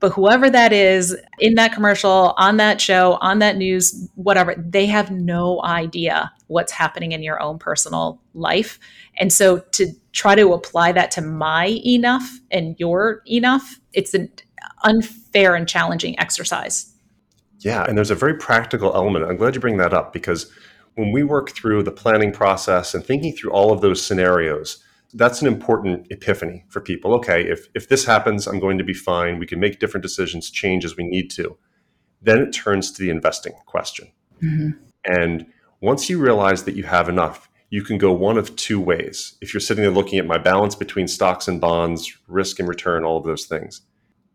but 0.00 0.12
whoever 0.12 0.48
that 0.48 0.72
is 0.72 1.16
in 1.38 1.54
that 1.54 1.72
commercial 1.72 2.34
on 2.36 2.56
that 2.56 2.80
show 2.80 3.18
on 3.20 3.38
that 3.38 3.56
news 3.56 4.08
whatever 4.14 4.54
they 4.56 4.86
have 4.86 5.10
no 5.10 5.62
idea 5.64 6.32
what's 6.46 6.72
happening 6.72 7.12
in 7.12 7.22
your 7.22 7.40
own 7.42 7.58
personal 7.58 8.20
life 8.34 8.78
and 9.18 9.32
so 9.32 9.58
to 9.72 9.92
try 10.12 10.34
to 10.34 10.52
apply 10.52 10.92
that 10.92 11.10
to 11.10 11.20
my 11.20 11.80
enough 11.84 12.38
and 12.50 12.76
your 12.78 13.22
enough 13.26 13.78
it's 13.92 14.14
an 14.14 14.30
unfair 14.84 15.54
and 15.54 15.68
challenging 15.68 16.18
exercise 16.18 16.94
yeah, 17.60 17.84
and 17.88 17.96
there's 17.96 18.10
a 18.10 18.14
very 18.14 18.34
practical 18.34 18.94
element. 18.94 19.24
I'm 19.24 19.36
glad 19.36 19.54
you 19.54 19.60
bring 19.60 19.78
that 19.78 19.92
up 19.92 20.12
because 20.12 20.50
when 20.94 21.12
we 21.12 21.22
work 21.22 21.50
through 21.50 21.82
the 21.82 21.90
planning 21.90 22.32
process 22.32 22.94
and 22.94 23.04
thinking 23.04 23.32
through 23.32 23.50
all 23.50 23.72
of 23.72 23.80
those 23.80 24.04
scenarios, 24.04 24.82
that's 25.14 25.40
an 25.40 25.48
important 25.48 26.06
epiphany 26.10 26.64
for 26.68 26.80
people. 26.80 27.14
Okay, 27.14 27.42
if, 27.48 27.68
if 27.74 27.88
this 27.88 28.04
happens, 28.04 28.46
I'm 28.46 28.60
going 28.60 28.78
to 28.78 28.84
be 28.84 28.94
fine. 28.94 29.38
We 29.38 29.46
can 29.46 29.60
make 29.60 29.78
different 29.78 30.02
decisions, 30.02 30.50
change 30.50 30.84
as 30.84 30.96
we 30.96 31.04
need 31.06 31.30
to. 31.32 31.56
Then 32.20 32.40
it 32.40 32.52
turns 32.52 32.92
to 32.92 33.02
the 33.02 33.10
investing 33.10 33.54
question. 33.66 34.08
Mm-hmm. 34.42 34.70
And 35.04 35.46
once 35.80 36.10
you 36.10 36.18
realize 36.18 36.64
that 36.64 36.74
you 36.74 36.84
have 36.84 37.08
enough, 37.08 37.48
you 37.70 37.82
can 37.82 37.98
go 37.98 38.12
one 38.12 38.38
of 38.38 38.56
two 38.56 38.80
ways. 38.80 39.36
If 39.40 39.52
you're 39.52 39.60
sitting 39.60 39.82
there 39.82 39.92
looking 39.92 40.18
at 40.18 40.26
my 40.26 40.38
balance 40.38 40.74
between 40.74 41.06
stocks 41.06 41.48
and 41.48 41.60
bonds, 41.60 42.16
risk 42.26 42.58
and 42.58 42.68
return, 42.68 43.04
all 43.04 43.18
of 43.18 43.24
those 43.24 43.46
things, 43.46 43.82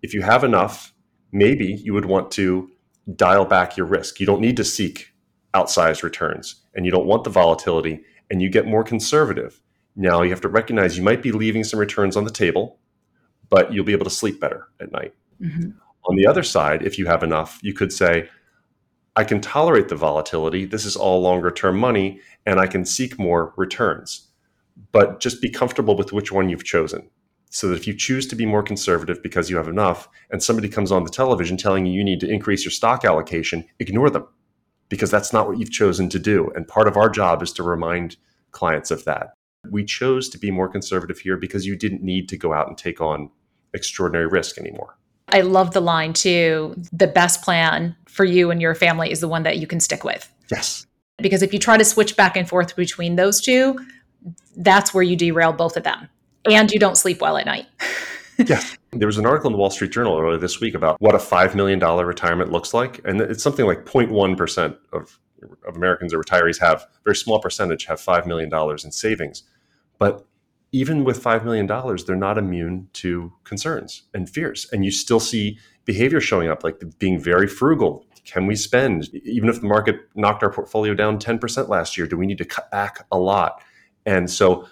if 0.01 0.13
you 0.13 0.21
have 0.21 0.43
enough, 0.43 0.93
maybe 1.31 1.65
you 1.83 1.93
would 1.93 2.05
want 2.05 2.31
to 2.31 2.69
dial 3.15 3.45
back 3.45 3.75
your 3.75 3.87
risk. 3.87 4.19
You 4.19 4.25
don't 4.25 4.41
need 4.41 4.57
to 4.57 4.63
seek 4.63 5.13
outsized 5.53 6.03
returns 6.03 6.61
and 6.73 6.85
you 6.85 6.91
don't 6.91 7.05
want 7.05 7.23
the 7.23 7.29
volatility 7.29 8.03
and 8.29 8.41
you 8.41 8.49
get 8.49 8.67
more 8.67 8.83
conservative. 8.83 9.59
Now 9.95 10.21
you 10.21 10.31
have 10.31 10.41
to 10.41 10.49
recognize 10.49 10.97
you 10.97 11.03
might 11.03 11.21
be 11.21 11.31
leaving 11.31 11.63
some 11.63 11.79
returns 11.79 12.17
on 12.17 12.23
the 12.23 12.31
table, 12.31 12.79
but 13.49 13.71
you'll 13.71 13.85
be 13.85 13.91
able 13.91 14.05
to 14.05 14.09
sleep 14.09 14.39
better 14.39 14.67
at 14.79 14.91
night. 14.91 15.13
Mm-hmm. 15.41 15.71
On 16.05 16.15
the 16.15 16.27
other 16.27 16.43
side, 16.43 16.83
if 16.83 16.97
you 16.97 17.05
have 17.05 17.23
enough, 17.23 17.59
you 17.61 17.73
could 17.73 17.93
say, 17.93 18.29
I 19.15 19.23
can 19.23 19.41
tolerate 19.41 19.89
the 19.89 19.95
volatility. 19.95 20.65
This 20.65 20.85
is 20.85 20.95
all 20.95 21.21
longer 21.21 21.51
term 21.51 21.77
money, 21.77 22.19
and 22.45 22.59
I 22.59 22.67
can 22.67 22.83
seek 22.83 23.19
more 23.19 23.53
returns. 23.55 24.29
But 24.91 25.19
just 25.19 25.41
be 25.41 25.51
comfortable 25.51 25.95
with 25.95 26.11
which 26.11 26.31
one 26.31 26.49
you've 26.49 26.63
chosen. 26.63 27.09
So 27.51 27.67
that 27.67 27.75
if 27.75 27.85
you 27.85 27.95
choose 27.95 28.25
to 28.27 28.35
be 28.35 28.47
more 28.47 28.63
conservative 28.63 29.21
because 29.21 29.51
you 29.51 29.57
have 29.57 29.67
enough, 29.67 30.09
and 30.31 30.41
somebody 30.41 30.67
comes 30.67 30.91
on 30.91 31.03
the 31.03 31.11
television 31.11 31.55
telling 31.55 31.85
you 31.85 31.93
you 31.93 32.03
need 32.03 32.19
to 32.21 32.29
increase 32.29 32.65
your 32.65 32.71
stock 32.71 33.05
allocation, 33.05 33.65
ignore 33.79 34.09
them 34.09 34.27
because 34.89 35.11
that's 35.11 35.31
not 35.31 35.47
what 35.47 35.59
you've 35.59 35.71
chosen 35.71 36.09
to 36.09 36.19
do. 36.19 36.51
And 36.55 36.67
part 36.67 36.87
of 36.87 36.97
our 36.97 37.09
job 37.09 37.43
is 37.43 37.53
to 37.53 37.63
remind 37.63 38.17
clients 38.51 38.89
of 38.89 39.05
that. 39.05 39.33
We 39.69 39.85
chose 39.85 40.29
to 40.29 40.37
be 40.37 40.51
more 40.51 40.67
conservative 40.67 41.19
here 41.19 41.37
because 41.37 41.65
you 41.65 41.75
didn't 41.75 42.03
need 42.03 42.29
to 42.29 42.37
go 42.37 42.53
out 42.53 42.67
and 42.67 42.77
take 42.77 43.01
on 43.01 43.29
extraordinary 43.73 44.27
risk 44.27 44.57
anymore. 44.57 44.97
I 45.29 45.41
love 45.41 45.71
the 45.71 45.81
line 45.81 46.13
too. 46.13 46.75
The 46.91 47.07
best 47.07 47.41
plan 47.41 47.95
for 48.07 48.25
you 48.25 48.51
and 48.51 48.61
your 48.61 48.75
family 48.75 49.11
is 49.11 49.19
the 49.19 49.27
one 49.27 49.43
that 49.43 49.57
you 49.57 49.67
can 49.67 49.79
stick 49.79 50.03
with. 50.03 50.31
Yes. 50.51 50.85
Because 51.17 51.41
if 51.41 51.53
you 51.53 51.59
try 51.59 51.77
to 51.77 51.85
switch 51.85 52.15
back 52.15 52.35
and 52.35 52.47
forth 52.47 52.75
between 52.75 53.15
those 53.15 53.41
two, 53.41 53.77
that's 54.57 54.93
where 54.93 55.03
you 55.03 55.15
derail 55.15 55.53
both 55.53 55.77
of 55.77 55.83
them 55.83 56.09
and 56.49 56.71
you 56.71 56.79
don't 56.79 56.97
sleep 56.97 57.21
well 57.21 57.37
at 57.37 57.45
night. 57.45 57.65
yes. 58.37 58.77
There 58.91 59.07
was 59.07 59.17
an 59.17 59.25
article 59.25 59.47
in 59.47 59.53
the 59.53 59.57
Wall 59.57 59.69
Street 59.69 59.91
Journal 59.91 60.19
earlier 60.19 60.37
this 60.37 60.59
week 60.59 60.75
about 60.75 61.01
what 61.01 61.15
a 61.15 61.19
$5 61.19 61.55
million 61.55 61.79
retirement 61.79 62.51
looks 62.51 62.73
like. 62.73 63.01
And 63.05 63.21
it's 63.21 63.43
something 63.43 63.65
like 63.65 63.85
0.1% 63.85 64.77
of, 64.91 65.19
of 65.67 65.75
Americans 65.75 66.13
or 66.13 66.21
retirees 66.21 66.59
have, 66.59 66.81
a 66.81 66.87
very 67.03 67.15
small 67.15 67.39
percentage 67.39 67.85
have 67.85 67.99
$5 67.99 68.25
million 68.27 68.51
in 68.83 68.91
savings. 68.91 69.43
But 69.97 70.25
even 70.71 71.03
with 71.03 71.23
$5 71.23 71.45
million, 71.45 71.67
they're 72.05 72.15
not 72.15 72.37
immune 72.37 72.89
to 72.93 73.31
concerns 73.43 74.03
and 74.13 74.29
fears. 74.29 74.67
And 74.71 74.83
you 74.83 74.91
still 74.91 75.19
see 75.19 75.59
behavior 75.85 76.19
showing 76.19 76.49
up, 76.49 76.63
like 76.63 76.81
being 76.99 77.19
very 77.19 77.47
frugal. 77.47 78.05
Can 78.25 78.47
we 78.47 78.55
spend? 78.55 79.13
Even 79.13 79.49
if 79.49 79.61
the 79.61 79.67
market 79.67 79.97
knocked 80.15 80.43
our 80.43 80.51
portfolio 80.51 80.93
down 80.93 81.19
10% 81.19 81.67
last 81.69 81.97
year, 81.97 82.07
do 82.07 82.17
we 82.17 82.25
need 82.25 82.37
to 82.39 82.45
cut 82.45 82.71
back 82.71 83.05
a 83.11 83.17
lot? 83.19 83.61
And 84.05 84.29
so 84.29 84.67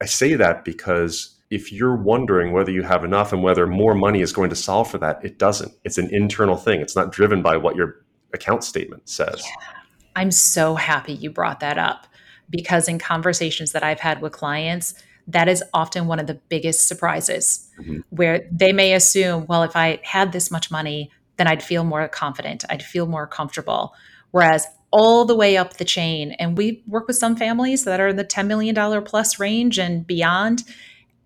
I 0.00 0.06
say 0.06 0.34
that 0.34 0.64
because 0.64 1.36
if 1.50 1.70
you're 1.70 1.96
wondering 1.96 2.52
whether 2.52 2.70
you 2.70 2.82
have 2.82 3.04
enough 3.04 3.32
and 3.32 3.42
whether 3.42 3.66
more 3.66 3.94
money 3.94 4.22
is 4.22 4.32
going 4.32 4.48
to 4.50 4.56
solve 4.56 4.90
for 4.90 4.98
that, 4.98 5.22
it 5.22 5.38
doesn't. 5.38 5.72
It's 5.84 5.98
an 5.98 6.08
internal 6.14 6.56
thing. 6.56 6.80
It's 6.80 6.96
not 6.96 7.12
driven 7.12 7.42
by 7.42 7.58
what 7.58 7.76
your 7.76 8.04
account 8.32 8.64
statement 8.64 9.08
says. 9.08 9.42
Yeah. 9.44 9.78
I'm 10.16 10.30
so 10.30 10.74
happy 10.74 11.12
you 11.12 11.30
brought 11.30 11.60
that 11.60 11.78
up 11.78 12.06
because 12.50 12.88
in 12.88 12.98
conversations 12.98 13.72
that 13.72 13.82
I've 13.82 14.00
had 14.00 14.20
with 14.20 14.32
clients, 14.32 14.94
that 15.28 15.48
is 15.48 15.62
often 15.72 16.06
one 16.06 16.18
of 16.18 16.26
the 16.26 16.40
biggest 16.48 16.88
surprises 16.88 17.68
mm-hmm. 17.80 18.00
where 18.10 18.46
they 18.50 18.72
may 18.72 18.92
assume, 18.94 19.46
well, 19.46 19.62
if 19.62 19.76
I 19.76 20.00
had 20.02 20.32
this 20.32 20.50
much 20.50 20.70
money, 20.70 21.10
then 21.36 21.46
I'd 21.46 21.62
feel 21.62 21.84
more 21.84 22.06
confident, 22.08 22.64
I'd 22.68 22.82
feel 22.82 23.06
more 23.06 23.26
comfortable. 23.26 23.94
Whereas 24.32 24.66
all 24.90 25.24
the 25.24 25.34
way 25.34 25.56
up 25.56 25.78
the 25.78 25.84
chain, 25.84 26.32
and 26.32 26.56
we 26.56 26.82
work 26.86 27.06
with 27.06 27.16
some 27.16 27.36
families 27.36 27.84
that 27.84 28.00
are 28.00 28.08
in 28.08 28.16
the 28.16 28.24
$10 28.24 28.46
million 28.46 29.02
plus 29.04 29.38
range 29.38 29.78
and 29.78 30.06
beyond. 30.06 30.64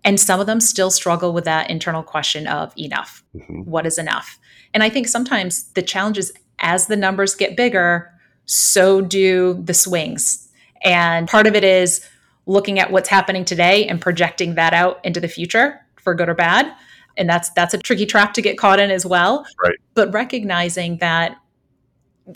And 0.03 0.19
some 0.19 0.39
of 0.39 0.47
them 0.47 0.61
still 0.61 0.89
struggle 0.89 1.33
with 1.33 1.43
that 1.45 1.69
internal 1.69 2.03
question 2.03 2.47
of 2.47 2.71
enough. 2.77 3.23
Mm-hmm. 3.35 3.61
What 3.63 3.85
is 3.85 3.97
enough? 3.97 4.39
And 4.73 4.83
I 4.83 4.89
think 4.89 5.07
sometimes 5.07 5.63
the 5.73 5.81
challenge 5.81 6.17
is 6.17 6.31
as 6.59 6.87
the 6.87 6.95
numbers 6.95 7.35
get 7.35 7.57
bigger, 7.57 8.11
so 8.45 9.01
do 9.01 9.61
the 9.61 9.73
swings. 9.73 10.46
And 10.83 11.27
part 11.27 11.47
of 11.47 11.55
it 11.55 11.63
is 11.63 12.07
looking 12.45 12.79
at 12.79 12.91
what's 12.91 13.09
happening 13.09 13.45
today 13.45 13.85
and 13.87 14.01
projecting 14.01 14.55
that 14.55 14.73
out 14.73 15.03
into 15.03 15.19
the 15.19 15.27
future 15.27 15.79
for 15.97 16.15
good 16.15 16.29
or 16.29 16.33
bad. 16.33 16.73
And 17.17 17.29
that's 17.29 17.49
that's 17.51 17.73
a 17.73 17.77
tricky 17.77 18.05
trap 18.05 18.33
to 18.35 18.41
get 18.41 18.57
caught 18.57 18.79
in 18.79 18.89
as 18.89 19.05
well. 19.05 19.45
Right. 19.63 19.77
But 19.93 20.13
recognizing 20.13 20.97
that 20.97 21.37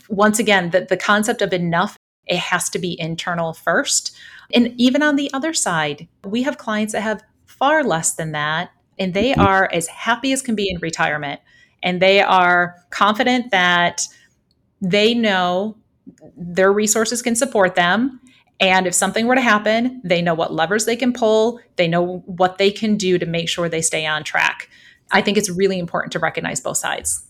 once 0.08 0.38
again 0.38 0.70
that 0.70 0.88
the 0.88 0.96
concept 0.96 1.42
of 1.42 1.52
enough 1.52 1.96
it 2.26 2.38
has 2.38 2.70
to 2.70 2.78
be 2.78 2.98
internal 3.00 3.52
first. 3.52 4.16
And 4.54 4.74
even 4.76 5.02
on 5.02 5.16
the 5.16 5.32
other 5.32 5.52
side 5.54 6.08
we 6.24 6.42
have 6.42 6.58
clients 6.58 6.92
that 6.92 7.02
have 7.02 7.22
far 7.46 7.82
less 7.82 8.14
than 8.14 8.32
that 8.32 8.70
and 8.98 9.14
they 9.14 9.32
mm-hmm. 9.32 9.40
are 9.40 9.68
as 9.72 9.86
happy 9.88 10.32
as 10.32 10.42
can 10.42 10.54
be 10.54 10.68
in 10.68 10.78
retirement. 10.80 11.40
And 11.82 12.00
they 12.00 12.20
are 12.20 12.76
confident 12.90 13.50
that 13.50 14.02
they 14.80 15.14
know 15.14 15.76
their 16.36 16.72
resources 16.72 17.22
can 17.22 17.36
support 17.36 17.74
them 17.74 18.20
and 18.62 18.86
if 18.86 18.94
something 18.94 19.26
were 19.26 19.34
to 19.34 19.40
happen, 19.40 20.00
they 20.04 20.22
know 20.22 20.34
what 20.34 20.54
levers 20.54 20.84
they 20.84 20.94
can 20.94 21.12
pull, 21.12 21.60
they 21.74 21.88
know 21.88 22.22
what 22.26 22.58
they 22.58 22.70
can 22.70 22.96
do 22.96 23.18
to 23.18 23.26
make 23.26 23.48
sure 23.48 23.68
they 23.68 23.82
stay 23.82 24.06
on 24.06 24.22
track. 24.22 24.70
I 25.10 25.20
think 25.20 25.36
it's 25.36 25.50
really 25.50 25.80
important 25.80 26.12
to 26.12 26.20
recognize 26.20 26.60
both 26.60 26.76
sides. 26.76 27.26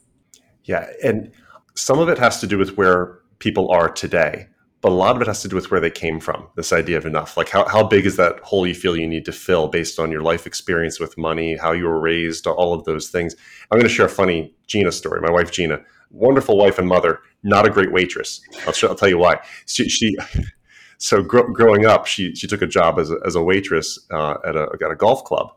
Yeah. 0.64 0.90
And 1.02 1.32
some 1.74 1.98
of 1.98 2.10
it 2.10 2.18
has 2.18 2.38
to 2.40 2.46
do 2.46 2.58
with 2.58 2.76
where 2.76 3.18
people 3.38 3.70
are 3.70 3.88
today, 3.88 4.46
but 4.82 4.90
a 4.90 4.94
lot 4.94 5.16
of 5.16 5.22
it 5.22 5.26
has 5.26 5.40
to 5.40 5.48
do 5.48 5.56
with 5.56 5.70
where 5.70 5.80
they 5.80 5.90
came 5.90 6.20
from. 6.20 6.46
This 6.54 6.70
idea 6.70 6.98
of 6.98 7.06
enough. 7.06 7.34
Like, 7.34 7.48
how, 7.48 7.66
how 7.66 7.82
big 7.82 8.04
is 8.04 8.16
that 8.16 8.38
hole 8.40 8.66
you 8.66 8.74
feel 8.74 8.94
you 8.94 9.08
need 9.08 9.24
to 9.24 9.32
fill 9.32 9.68
based 9.68 9.98
on 9.98 10.12
your 10.12 10.20
life 10.20 10.46
experience 10.46 11.00
with 11.00 11.16
money, 11.16 11.56
how 11.56 11.72
you 11.72 11.84
were 11.84 11.98
raised, 11.98 12.46
all 12.46 12.74
of 12.74 12.84
those 12.84 13.08
things. 13.08 13.34
I'm 13.70 13.78
going 13.78 13.88
to 13.88 13.94
share 13.94 14.06
a 14.06 14.10
funny 14.10 14.54
Gina 14.66 14.92
story. 14.92 15.22
My 15.22 15.30
wife, 15.32 15.50
Gina, 15.50 15.80
wonderful 16.10 16.58
wife 16.58 16.78
and 16.78 16.86
mother, 16.86 17.20
not 17.42 17.66
a 17.66 17.70
great 17.70 17.90
waitress. 17.90 18.42
I'll, 18.66 18.90
I'll 18.90 18.94
tell 18.94 19.08
you 19.08 19.18
why. 19.18 19.40
She, 19.66 19.88
she 19.88 20.14
so 21.02 21.20
growing 21.20 21.84
up, 21.84 22.06
she 22.06 22.32
she 22.36 22.46
took 22.46 22.62
a 22.62 22.66
job 22.66 22.96
as 22.96 23.10
a, 23.10 23.18
as 23.26 23.34
a 23.34 23.42
waitress 23.42 23.98
uh, 24.12 24.36
at 24.46 24.54
a 24.54 24.68
at 24.72 24.90
a 24.92 24.94
golf 24.94 25.24
club, 25.24 25.52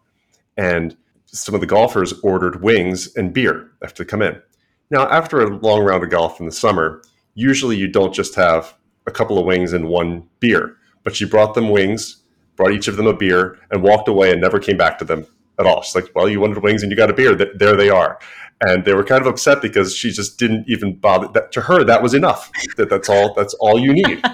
and 0.57 0.97
some 1.27 1.53
of 1.53 1.61
the 1.61 1.67
golfers 1.67 2.13
ordered 2.23 2.63
wings 2.63 3.15
and 3.15 3.31
beer 3.31 3.69
after 3.83 4.03
they 4.03 4.07
come 4.07 4.23
in. 4.23 4.41
Now, 4.89 5.07
after 5.07 5.41
a 5.41 5.55
long 5.57 5.83
round 5.83 6.03
of 6.03 6.09
golf 6.09 6.39
in 6.39 6.47
the 6.47 6.51
summer, 6.51 7.03
usually 7.35 7.77
you 7.77 7.87
don't 7.87 8.11
just 8.11 8.33
have 8.33 8.73
a 9.05 9.11
couple 9.11 9.37
of 9.37 9.45
wings 9.45 9.71
and 9.71 9.87
one 9.87 10.27
beer, 10.39 10.77
but 11.03 11.15
she 11.15 11.25
brought 11.25 11.53
them 11.53 11.69
wings, 11.69 12.23
brought 12.55 12.71
each 12.71 12.87
of 12.87 12.97
them 12.97 13.05
a 13.05 13.15
beer, 13.15 13.59
and 13.69 13.83
walked 13.83 14.07
away 14.07 14.31
and 14.31 14.41
never 14.41 14.59
came 14.59 14.77
back 14.77 14.97
to 14.97 15.05
them 15.05 15.27
at 15.59 15.67
all. 15.67 15.83
She's 15.83 15.93
like, 15.93 16.09
"Well, 16.15 16.27
you 16.27 16.39
wanted 16.39 16.63
wings 16.63 16.81
and 16.81 16.91
you 16.91 16.97
got 16.97 17.11
a 17.11 17.13
beer. 17.13 17.35
There 17.35 17.75
they 17.75 17.89
are." 17.89 18.17
And 18.61 18.83
they 18.83 18.95
were 18.95 19.03
kind 19.03 19.21
of 19.21 19.27
upset 19.27 19.61
because 19.61 19.95
she 19.95 20.09
just 20.09 20.39
didn't 20.39 20.65
even 20.67 20.95
bother. 20.95 21.27
That, 21.27 21.51
to 21.51 21.61
her, 21.61 21.83
that 21.83 22.01
was 22.01 22.15
enough. 22.15 22.51
That 22.77 22.89
that's 22.89 23.09
all. 23.09 23.35
That's 23.35 23.53
all 23.55 23.77
you 23.77 23.93
need. 23.93 24.23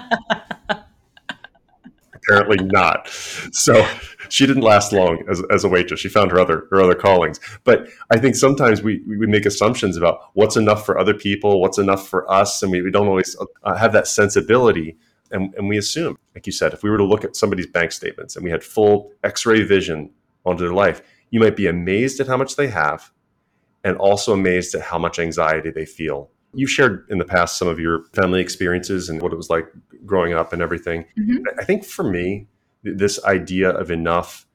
apparently 2.22 2.64
not. 2.64 3.08
So 3.52 3.86
she 4.28 4.46
didn't 4.46 4.62
last 4.62 4.92
long 4.92 5.24
as, 5.28 5.42
as 5.50 5.64
a 5.64 5.68
waitress. 5.68 6.00
She 6.00 6.08
found 6.08 6.30
her 6.30 6.40
other 6.40 6.66
her 6.70 6.80
other 6.80 6.94
callings. 6.94 7.40
But 7.64 7.88
I 8.10 8.18
think 8.18 8.36
sometimes 8.36 8.82
we, 8.82 9.02
we 9.06 9.26
make 9.26 9.46
assumptions 9.46 9.96
about 9.96 10.20
what's 10.34 10.56
enough 10.56 10.86
for 10.86 10.98
other 10.98 11.14
people, 11.14 11.60
what's 11.60 11.78
enough 11.78 12.08
for 12.08 12.30
us, 12.30 12.62
and 12.62 12.72
we, 12.72 12.82
we 12.82 12.90
don't 12.90 13.08
always 13.08 13.36
uh, 13.64 13.74
have 13.76 13.92
that 13.92 14.06
sensibility. 14.06 14.96
And, 15.30 15.54
and 15.54 15.66
we 15.68 15.78
assume, 15.78 16.18
like 16.34 16.46
you 16.46 16.52
said, 16.52 16.74
if 16.74 16.82
we 16.82 16.90
were 16.90 16.98
to 16.98 17.04
look 17.04 17.24
at 17.24 17.36
somebody's 17.36 17.66
bank 17.66 17.92
statements 17.92 18.36
and 18.36 18.44
we 18.44 18.50
had 18.50 18.62
full 18.62 19.12
X-ray 19.24 19.62
vision 19.62 20.10
onto 20.44 20.62
their 20.62 20.74
life, 20.74 21.00
you 21.30 21.40
might 21.40 21.56
be 21.56 21.66
amazed 21.66 22.20
at 22.20 22.26
how 22.26 22.36
much 22.36 22.56
they 22.56 22.68
have, 22.68 23.10
and 23.82 23.96
also 23.96 24.34
amazed 24.34 24.74
at 24.74 24.82
how 24.82 24.98
much 24.98 25.18
anxiety 25.18 25.70
they 25.70 25.86
feel 25.86 26.30
you 26.54 26.66
shared 26.66 27.06
in 27.08 27.18
the 27.18 27.24
past 27.24 27.58
some 27.58 27.68
of 27.68 27.78
your 27.78 28.04
family 28.14 28.40
experiences 28.40 29.08
and 29.08 29.22
what 29.22 29.32
it 29.32 29.36
was 29.36 29.50
like 29.50 29.66
growing 30.04 30.34
up 30.34 30.52
and 30.52 30.60
everything. 30.60 31.04
Mm-hmm. 31.18 31.44
I 31.58 31.64
think 31.64 31.84
for 31.84 32.02
me, 32.02 32.46
this 32.82 33.22
idea 33.24 33.70
of 33.70 33.90
enough 33.90 34.46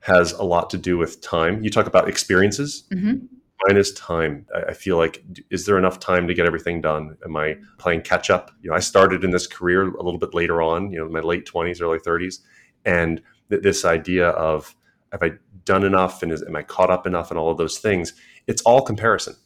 has 0.00 0.32
a 0.32 0.42
lot 0.42 0.70
to 0.70 0.78
do 0.78 0.96
with 0.98 1.20
time. 1.20 1.62
You 1.62 1.70
talk 1.70 1.86
about 1.86 2.08
experiences. 2.08 2.84
Mm-hmm. 2.92 3.26
Mine 3.66 3.76
is 3.76 3.92
time. 3.92 4.46
I 4.68 4.72
feel 4.72 4.96
like, 4.96 5.22
is 5.50 5.66
there 5.66 5.78
enough 5.78 6.00
time 6.00 6.26
to 6.26 6.34
get 6.34 6.46
everything 6.46 6.80
done? 6.80 7.16
Am 7.24 7.36
I 7.36 7.58
playing 7.78 8.02
catch 8.02 8.28
up? 8.28 8.50
You 8.60 8.70
know, 8.70 8.76
I 8.76 8.80
started 8.80 9.22
in 9.22 9.30
this 9.30 9.46
career 9.46 9.82
a 9.82 10.02
little 10.02 10.18
bit 10.18 10.34
later 10.34 10.60
on, 10.60 10.90
you 10.90 10.98
know, 10.98 11.08
my 11.08 11.20
late 11.20 11.46
20s, 11.46 11.80
early 11.80 11.98
30s. 11.98 12.40
And 12.84 13.22
th- 13.50 13.62
this 13.62 13.84
idea 13.84 14.30
of, 14.30 14.74
have 15.12 15.22
I 15.22 15.32
done 15.64 15.84
enough 15.84 16.22
and 16.24 16.32
is, 16.32 16.42
am 16.42 16.56
I 16.56 16.62
caught 16.62 16.90
up 16.90 17.06
enough 17.06 17.30
and 17.30 17.38
all 17.38 17.50
of 17.50 17.58
those 17.58 17.78
things? 17.78 18.14
It's 18.48 18.62
all 18.62 18.82
comparison 18.82 19.36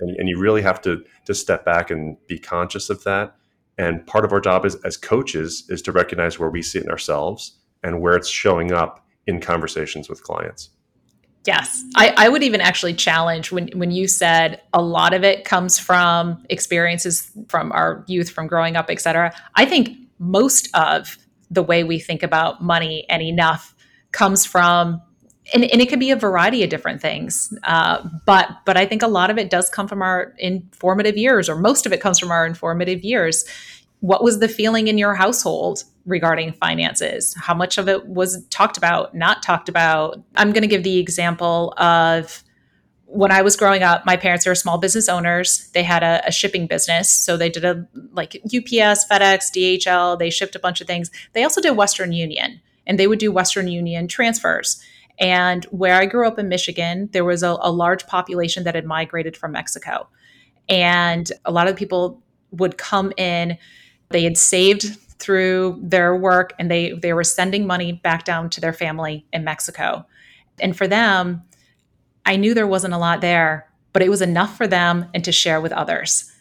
and, 0.00 0.16
and 0.16 0.28
you 0.28 0.38
really 0.38 0.62
have 0.62 0.80
to 0.82 1.04
to 1.26 1.34
step 1.34 1.64
back 1.64 1.90
and 1.90 2.16
be 2.26 2.38
conscious 2.38 2.90
of 2.90 3.02
that 3.04 3.36
and 3.78 4.06
part 4.06 4.26
of 4.26 4.32
our 4.32 4.40
job 4.40 4.66
is, 4.66 4.74
as 4.84 4.96
coaches 4.96 5.64
is 5.68 5.80
to 5.82 5.92
recognize 5.92 6.38
where 6.38 6.50
we 6.50 6.60
sit 6.60 6.82
in 6.82 6.90
ourselves 6.90 7.58
and 7.82 8.00
where 8.00 8.14
it's 8.14 8.28
showing 8.28 8.72
up 8.72 9.06
in 9.26 9.40
conversations 9.40 10.08
with 10.08 10.22
clients 10.22 10.70
Yes. 11.46 11.82
I, 11.96 12.12
I, 12.18 12.28
would 12.28 12.42
even 12.42 12.60
actually 12.60 12.92
challenge 12.92 13.50
when, 13.50 13.68
when 13.68 13.90
you 13.90 14.08
said 14.08 14.60
a 14.74 14.82
lot 14.82 15.14
of 15.14 15.24
it 15.24 15.44
comes 15.44 15.78
from 15.78 16.44
experiences 16.50 17.30
from 17.48 17.72
our 17.72 18.04
youth, 18.06 18.28
from 18.28 18.46
growing 18.46 18.76
up, 18.76 18.90
et 18.90 19.00
cetera. 19.00 19.34
I 19.54 19.64
think 19.64 19.96
most 20.18 20.68
of 20.74 21.16
the 21.50 21.62
way 21.62 21.82
we 21.82 21.98
think 21.98 22.22
about 22.22 22.62
money 22.62 23.06
and 23.08 23.22
enough 23.22 23.74
comes 24.12 24.44
from 24.44 25.00
and, 25.54 25.64
and 25.64 25.80
it 25.80 25.88
could 25.88 26.00
be 26.00 26.10
a 26.10 26.16
variety 26.16 26.62
of 26.62 26.70
different 26.70 27.00
things. 27.00 27.56
Uh, 27.64 28.06
but 28.26 28.48
but 28.64 28.76
I 28.76 28.86
think 28.86 29.02
a 29.02 29.08
lot 29.08 29.30
of 29.30 29.38
it 29.38 29.50
does 29.50 29.68
come 29.68 29.88
from 29.88 30.02
our 30.02 30.34
informative 30.38 31.16
years, 31.16 31.48
or 31.48 31.56
most 31.56 31.86
of 31.86 31.92
it 31.92 32.00
comes 32.00 32.18
from 32.18 32.30
our 32.30 32.46
informative 32.46 33.04
years. 33.04 33.44
What 34.00 34.24
was 34.24 34.38
the 34.38 34.48
feeling 34.48 34.88
in 34.88 34.96
your 34.96 35.14
household 35.14 35.84
regarding 36.06 36.52
finances? 36.54 37.34
How 37.34 37.54
much 37.54 37.76
of 37.76 37.88
it 37.88 38.06
was 38.06 38.44
talked 38.46 38.78
about, 38.78 39.14
not 39.14 39.42
talked 39.42 39.68
about? 39.68 40.22
I'm 40.36 40.52
going 40.52 40.62
to 40.62 40.68
give 40.68 40.84
the 40.84 40.98
example 40.98 41.74
of 41.76 42.42
when 43.10 43.32
I 43.32 43.42
was 43.42 43.56
growing 43.56 43.82
up, 43.82 44.06
my 44.06 44.16
parents 44.16 44.46
were 44.46 44.54
small 44.54 44.78
business 44.78 45.08
owners. 45.08 45.68
They 45.74 45.82
had 45.82 46.04
a, 46.04 46.22
a, 46.26 46.30
shipping 46.30 46.68
business. 46.68 47.10
So 47.10 47.36
they 47.36 47.50
did 47.50 47.64
a 47.64 47.86
like 48.12 48.36
UPS, 48.44 49.04
FedEx, 49.08 49.50
DHL, 49.52 50.16
they 50.16 50.30
shipped 50.30 50.54
a 50.54 50.60
bunch 50.60 50.80
of 50.80 50.86
things. 50.86 51.10
They 51.32 51.42
also 51.42 51.60
did 51.60 51.72
Western 51.72 52.12
Union 52.12 52.60
and 52.86 52.98
they 52.98 53.08
would 53.08 53.18
do 53.18 53.32
Western 53.32 53.66
Union 53.68 54.06
transfers. 54.06 54.80
And 55.20 55.64
where 55.66 55.96
I 55.96 56.06
grew 56.06 56.26
up 56.26 56.38
in 56.38 56.48
Michigan, 56.48 57.10
there 57.12 57.24
was 57.24 57.42
a, 57.42 57.56
a 57.60 57.70
large 57.70 58.06
population 58.06 58.64
that 58.64 58.74
had 58.74 58.86
migrated 58.86 59.36
from 59.36 59.52
Mexico. 59.52 60.08
And 60.68 61.30
a 61.44 61.52
lot 61.52 61.68
of 61.68 61.76
people 61.76 62.22
would 62.52 62.78
come 62.78 63.12
in, 63.16 63.58
they 64.08 64.24
had 64.24 64.38
saved 64.38 64.96
through 65.18 65.78
their 65.82 66.16
work 66.16 66.54
and 66.58 66.70
they, 66.70 66.92
they 66.92 67.12
were 67.12 67.22
sending 67.22 67.66
money 67.66 67.92
back 67.92 68.24
down 68.24 68.48
to 68.50 68.60
their 68.60 68.72
family 68.72 69.26
in 69.32 69.44
Mexico. 69.44 70.06
And 70.58 70.76
for 70.76 70.88
them, 70.88 71.42
I 72.24 72.36
knew 72.36 72.54
there 72.54 72.66
wasn't 72.66 72.94
a 72.94 72.98
lot 72.98 73.20
there, 73.20 73.68
but 73.92 74.02
it 74.02 74.08
was 74.08 74.22
enough 74.22 74.56
for 74.56 74.66
them 74.66 75.06
and 75.12 75.22
to 75.24 75.32
share 75.32 75.60
with 75.60 75.72
others. 75.72 76.32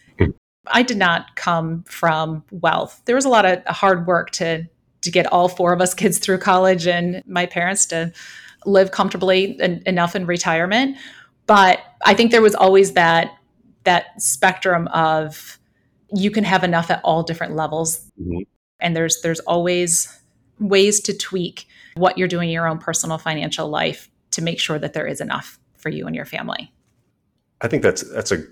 I 0.68 0.84
did 0.84 0.98
not 0.98 1.36
come 1.36 1.84
from 1.84 2.44
wealth. 2.52 3.02
There 3.06 3.16
was 3.16 3.26
a 3.26 3.30
lot 3.30 3.46
of 3.46 3.64
hard 3.66 4.08
work 4.08 4.32
to 4.32 4.68
to 5.02 5.12
get 5.12 5.32
all 5.32 5.48
four 5.48 5.72
of 5.72 5.80
us 5.80 5.94
kids 5.94 6.18
through 6.18 6.40
college 6.40 6.86
and 6.86 7.24
my 7.26 7.46
parents 7.46 7.86
to 7.86 8.12
live 8.66 8.92
comfortably 8.92 9.60
en- 9.60 9.84
enough 9.86 10.16
in 10.16 10.26
retirement. 10.26 10.98
But 11.46 11.80
I 12.06 12.14
think 12.14 12.32
there 12.32 12.42
was 12.42 12.56
always 12.56 12.94
that 12.94 13.32
that 13.84 14.22
spectrum 14.22 14.88
of 14.90 15.58
you 16.14 16.32
can 16.32 16.44
have 16.44 16.64
enough 16.64 16.92
at 16.92 17.02
all 17.04 17.24
different 17.24 17.56
levels. 17.56 18.00
Mm-hmm. 18.22 18.42
And 18.80 18.96
there's 18.96 19.22
there's 19.22 19.40
always 19.42 20.16
ways 20.60 21.00
to 21.02 21.18
tweak 21.18 21.68
what 21.96 22.18
you're 22.18 22.28
doing 22.28 22.50
in 22.50 22.54
your 22.54 22.68
own 22.68 22.78
personal 22.80 23.18
financial 23.18 23.68
life 23.68 24.10
to 24.32 24.42
make 24.42 24.60
sure 24.60 24.80
that 24.80 24.94
there 24.94 25.08
is 25.08 25.22
enough 25.22 25.60
for 25.78 25.90
you 25.90 26.06
and 26.06 26.16
your 26.16 26.26
family. 26.26 26.72
I 27.62 27.68
think 27.68 27.84
that's 27.84 28.02
that's 28.12 28.32
a 28.32 28.44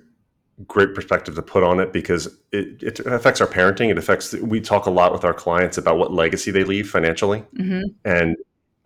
great 0.65 0.95
perspective 0.95 1.35
to 1.35 1.41
put 1.41 1.63
on 1.63 1.79
it 1.79 1.93
because 1.93 2.27
it, 2.51 2.81
it 2.81 2.99
affects 3.01 3.41
our 3.41 3.47
parenting. 3.47 3.89
It 3.89 3.97
affects 3.97 4.33
we 4.33 4.59
talk 4.59 4.85
a 4.85 4.89
lot 4.89 5.11
with 5.11 5.23
our 5.23 5.33
clients 5.33 5.77
about 5.77 5.97
what 5.97 6.11
legacy 6.11 6.51
they 6.51 6.63
leave 6.63 6.89
financially, 6.89 7.43
mm-hmm. 7.55 7.83
and 8.05 8.35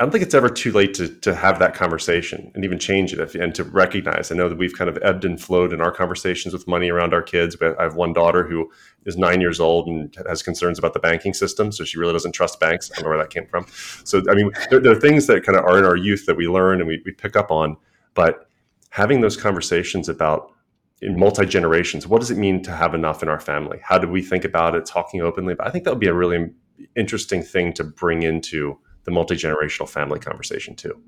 I 0.02 0.04
don't 0.04 0.10
think 0.10 0.24
it's 0.24 0.34
ever 0.34 0.50
too 0.50 0.72
late 0.72 0.96
to 0.96 1.10
to 1.10 1.36
have 1.36 1.60
that 1.60 1.76
conversation 1.76 2.52
and 2.56 2.66
even 2.66 2.80
change 2.80 3.14
it 3.14 3.20
if, 3.20 3.36
and 3.36 3.54
to 3.54 3.64
recognize. 3.64 4.32
I 4.32 4.36
know 4.36 4.50
that 4.50 4.58
we've 4.58 4.74
kind 4.74 4.90
of 4.90 4.98
ebbed 5.04 5.26
and 5.26 5.40
flowed 5.40 5.74
in 5.74 5.80
our 5.80 5.92
conversations 5.92 6.54
with 6.56 6.68
money 6.68 6.90
around 6.90 7.14
our 7.14 7.22
kids. 7.22 7.56
But 7.56 7.80
I 7.80 7.84
have 7.84 7.94
one 7.94 8.12
daughter 8.12 8.44
who 8.44 8.72
is 9.06 9.16
nine 9.16 9.42
years 9.42 9.60
old 9.60 9.88
and 9.88 10.12
has 10.28 10.42
concerns 10.42 10.80
about 10.80 10.94
the 10.94 11.00
banking 11.00 11.36
system, 11.36 11.72
so 11.72 11.84
she 11.84 12.00
really 12.00 12.14
doesn't 12.14 12.32
trust 12.32 12.60
banks. 12.60 12.90
I 12.90 12.96
don't 12.96 13.04
know 13.04 13.10
where 13.10 13.20
that 13.20 13.30
came 13.30 13.46
from. 13.46 13.68
So 14.04 14.24
I 14.28 14.34
mean, 14.34 14.50
there, 14.72 14.80
there 14.80 14.92
are 14.92 15.00
things 15.00 15.28
that 15.28 15.44
kind 15.44 15.56
of 15.56 15.66
are 15.66 15.78
in 15.78 15.86
our 15.86 15.96
youth 15.96 16.26
that 16.26 16.36
we 16.36 16.48
learn 16.48 16.80
and 16.80 16.88
we, 16.88 17.00
we 17.06 17.12
pick 17.12 17.36
up 17.36 17.52
on, 17.52 17.78
but 18.16 18.50
having 18.90 19.22
those 19.22 19.38
conversations 19.38 20.10
about 20.10 20.52
in 21.04 21.16
multi 21.16 21.46
generations, 21.46 22.08
what 22.08 22.22
does 22.22 22.32
it 22.32 22.40
mean 22.40 22.64
to 22.64 22.72
have 22.72 22.96
enough 22.96 23.22
in 23.22 23.30
our 23.30 23.40
family? 23.40 23.80
How 23.84 24.00
do 24.00 24.08
we 24.08 24.24
think 24.24 24.46
about 24.46 24.74
it? 24.74 24.88
Talking 24.88 25.22
openly, 25.22 25.54
but 25.54 25.68
I 25.68 25.70
think 25.70 25.84
that 25.84 25.92
would 25.92 26.00
be 26.00 26.08
a 26.08 26.14
really 26.16 26.50
interesting 26.96 27.44
thing 27.44 27.72
to 27.74 27.84
bring 27.84 28.24
into 28.24 28.80
the 29.04 29.12
multi 29.12 29.36
generational 29.36 29.90
family 29.90 30.20
conversation 30.20 30.76
too. 30.76 31.02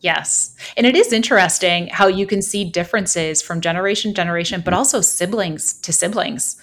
Yes. 0.00 0.54
And 0.76 0.86
it 0.86 0.94
is 0.94 1.12
interesting 1.12 1.88
how 1.88 2.06
you 2.06 2.26
can 2.26 2.40
see 2.40 2.64
differences 2.64 3.42
from 3.42 3.60
generation 3.60 4.12
to 4.12 4.14
generation, 4.14 4.60
but 4.64 4.70
mm-hmm. 4.70 4.78
also 4.78 5.00
siblings 5.00 5.72
to 5.80 5.92
siblings. 5.92 6.60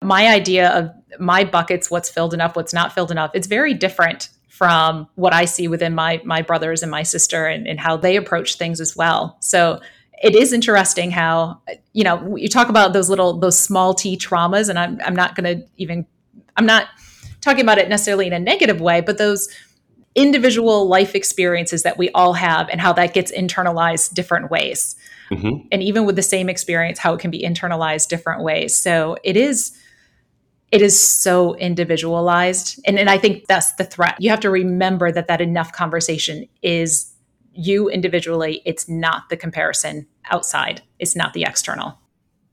My 0.00 0.28
idea 0.28 0.70
of 0.70 0.90
my 1.18 1.44
buckets, 1.44 1.90
what's 1.90 2.08
filled 2.08 2.34
enough, 2.34 2.54
what's 2.54 2.72
not 2.72 2.92
filled 2.92 3.10
enough, 3.10 3.32
it's 3.34 3.46
very 3.46 3.74
different 3.74 4.28
from 4.48 5.08
what 5.16 5.32
I 5.32 5.44
see 5.44 5.66
within 5.66 5.94
my 5.94 6.20
my 6.24 6.42
brothers 6.42 6.82
and 6.82 6.90
my 6.90 7.02
sister 7.02 7.46
and, 7.46 7.66
and 7.66 7.80
how 7.80 7.96
they 7.96 8.16
approach 8.16 8.56
things 8.56 8.80
as 8.80 8.94
well. 8.96 9.36
So 9.40 9.80
it 10.22 10.36
is 10.36 10.52
interesting 10.52 11.10
how 11.10 11.60
you 11.92 12.04
know 12.04 12.36
you 12.36 12.48
talk 12.48 12.68
about 12.68 12.92
those 12.92 13.10
little 13.10 13.38
those 13.38 13.58
small 13.58 13.92
t 13.92 14.16
traumas 14.16 14.68
and 14.68 14.78
i'm, 14.78 14.98
I'm 15.04 15.16
not 15.16 15.34
going 15.34 15.58
to 15.58 15.66
even 15.76 16.06
i'm 16.56 16.64
not 16.64 16.86
talking 17.42 17.60
about 17.60 17.78
it 17.78 17.88
necessarily 17.88 18.26
in 18.26 18.32
a 18.32 18.38
negative 18.38 18.80
way, 18.80 19.02
but 19.02 19.18
those 19.18 19.48
individual 20.14 20.88
life 20.88 21.14
experiences 21.14 21.82
that 21.82 21.98
we 21.98 22.10
all 22.10 22.32
have 22.34 22.68
and 22.70 22.80
how 22.80 22.92
that 22.92 23.14
gets 23.14 23.32
internalized 23.32 24.14
different 24.14 24.50
ways. 24.50 24.94
Mm-hmm. 25.30 25.66
And 25.70 25.82
even 25.82 26.04
with 26.04 26.16
the 26.16 26.22
same 26.22 26.48
experience, 26.48 26.98
how 26.98 27.14
it 27.14 27.20
can 27.20 27.30
be 27.30 27.42
internalized 27.42 28.08
different 28.08 28.42
ways. 28.42 28.76
So 28.76 29.16
it 29.24 29.36
is 29.36 29.76
it 30.72 30.80
is 30.80 30.98
so 30.98 31.54
individualized 31.56 32.80
and, 32.86 32.98
and 32.98 33.08
i 33.10 33.18
think 33.18 33.46
that's 33.46 33.74
the 33.74 33.84
threat 33.84 34.16
you 34.18 34.30
have 34.30 34.40
to 34.40 34.50
remember 34.50 35.12
that 35.12 35.28
that 35.28 35.40
enough 35.40 35.70
conversation 35.70 36.48
is 36.62 37.12
you 37.52 37.88
individually 37.90 38.62
it's 38.64 38.88
not 38.88 39.28
the 39.28 39.36
comparison 39.36 40.06
outside 40.30 40.82
it's 40.98 41.14
not 41.14 41.34
the 41.34 41.42
external 41.42 41.98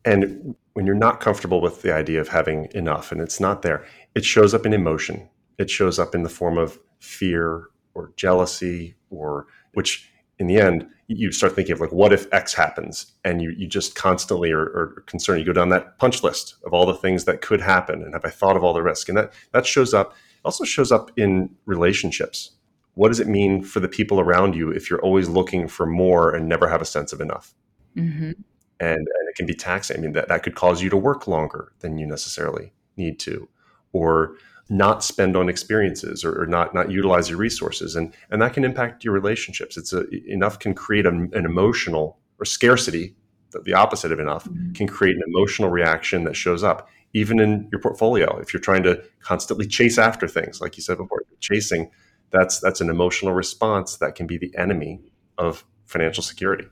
and 0.06 0.56
when 0.74 0.86
you're 0.86 0.96
not 0.96 1.20
comfortable 1.20 1.62
with 1.62 1.82
the 1.82 1.94
idea 1.94 2.22
of 2.22 2.30
having 2.30 2.68
enough 2.74 3.12
and 3.12 3.20
it's 3.22 3.40
not 3.40 3.62
there 3.62 3.86
it 4.16 4.26
shows 4.26 4.54
up 4.54 4.66
in 4.66 4.74
emotion. 4.74 5.30
It 5.58 5.70
shows 5.70 6.00
up 6.00 6.16
in 6.16 6.24
the 6.24 6.30
form 6.30 6.58
of 6.58 6.80
fear 7.00 7.68
or 7.94 8.14
jealousy, 8.16 8.96
or 9.10 9.48
which 9.74 10.10
in 10.38 10.48
the 10.48 10.58
end, 10.58 10.88
you 11.08 11.32
start 11.32 11.54
thinking 11.54 11.74
of 11.74 11.82
like, 11.82 11.92
what 11.92 12.14
if 12.14 12.32
X 12.34 12.54
happens? 12.54 13.14
And 13.26 13.42
you, 13.42 13.52
you 13.58 13.68
just 13.68 13.96
constantly 13.96 14.52
are, 14.52 14.62
are, 14.62 15.04
concerned. 15.06 15.40
You 15.40 15.46
go 15.46 15.54
down 15.54 15.70
that 15.70 15.98
punch 15.98 16.24
list 16.24 16.56
of 16.66 16.74
all 16.74 16.86
the 16.86 16.94
things 16.94 17.26
that 17.26 17.42
could 17.42 17.62
happen. 17.62 18.04
And 18.04 18.14
have 18.14 18.24
I 18.24 18.30
thought 18.30 18.56
of 18.56 18.64
all 18.64 18.74
the 18.74 18.84
risk? 18.84 19.10
And 19.10 19.18
that, 19.18 19.34
that 19.52 19.66
shows 19.66 19.94
up, 19.94 20.16
also 20.46 20.64
shows 20.64 20.92
up 20.92 21.12
in 21.18 21.50
relationships. 21.66 22.52
What 22.94 23.10
does 23.10 23.20
it 23.20 23.28
mean 23.28 23.64
for 23.64 23.80
the 23.80 23.88
people 23.88 24.20
around 24.20 24.56
you 24.56 24.72
if 24.72 24.90
you're 24.90 25.02
always 25.02 25.28
looking 25.28 25.68
for 25.68 25.86
more 25.86 26.34
and 26.34 26.48
never 26.48 26.70
have 26.70 26.82
a 26.82 26.86
sense 26.86 27.12
of 27.12 27.22
enough? 27.22 27.54
Mm-hmm. 27.98 28.32
And, 28.80 28.98
and 28.98 29.30
it 29.30 29.36
can 29.36 29.46
be 29.46 29.54
taxing. 29.54 29.98
I 29.98 30.00
mean, 30.00 30.14
that, 30.14 30.30
that 30.30 30.44
could 30.44 30.56
cause 30.56 30.82
you 30.82 30.90
to 30.90 30.98
work 30.98 31.28
longer 31.28 31.74
than 31.80 31.98
you 31.98 32.06
necessarily 32.06 32.72
need 32.96 33.20
to 33.22 33.50
or 33.92 34.36
not 34.70 35.04
spend 35.04 35.36
on 35.36 35.50
experiences 35.50 36.24
or, 36.24 36.44
or, 36.44 36.46
not 36.46 36.74
not 36.74 36.92
utilize 36.92 37.30
your 37.30 37.40
resources 37.40 37.96
and 37.96 38.14
and 38.30 38.42
that 38.42 38.54
can 38.54 38.64
impact 38.64 39.04
your 39.04 39.14
relationships 39.14 39.78
it's 39.78 39.94
a, 39.94 40.06
enough 40.32 40.60
can 40.60 40.76
create 40.76 41.06
a, 41.06 41.10
an 41.10 41.46
emotional 41.46 42.20
or 42.40 42.46
scarcity 42.46 43.16
the 43.64 43.74
opposite 43.74 44.12
of 44.12 44.20
enough 44.20 44.46
mm-hmm. 44.46 44.72
can 44.74 44.88
create 44.88 45.16
an 45.16 45.24
emotional 45.28 45.70
reaction 45.70 46.24
that 46.24 46.36
shows 46.36 46.64
up 46.64 46.88
even 47.14 47.40
in 47.40 47.68
your 47.72 47.82
portfolio 47.82 48.38
if 48.38 48.54
you're 48.54 48.62
trying 48.62 48.84
to 48.84 49.04
constantly 49.22 49.66
chase 49.66 49.98
after 49.98 50.28
things 50.28 50.62
like 50.62 50.78
you 50.78 50.84
said 50.84 50.98
before 50.98 51.24
chasing 51.40 51.90
that's 52.30 52.60
that's 52.60 52.80
an 52.80 52.90
emotional 52.90 53.34
response 53.34 53.98
that 53.98 54.14
can 54.14 54.28
be 54.28 54.38
the 54.38 54.56
enemy 54.56 55.02
of 55.40 55.66
financial 55.86 56.22
security 56.22 56.66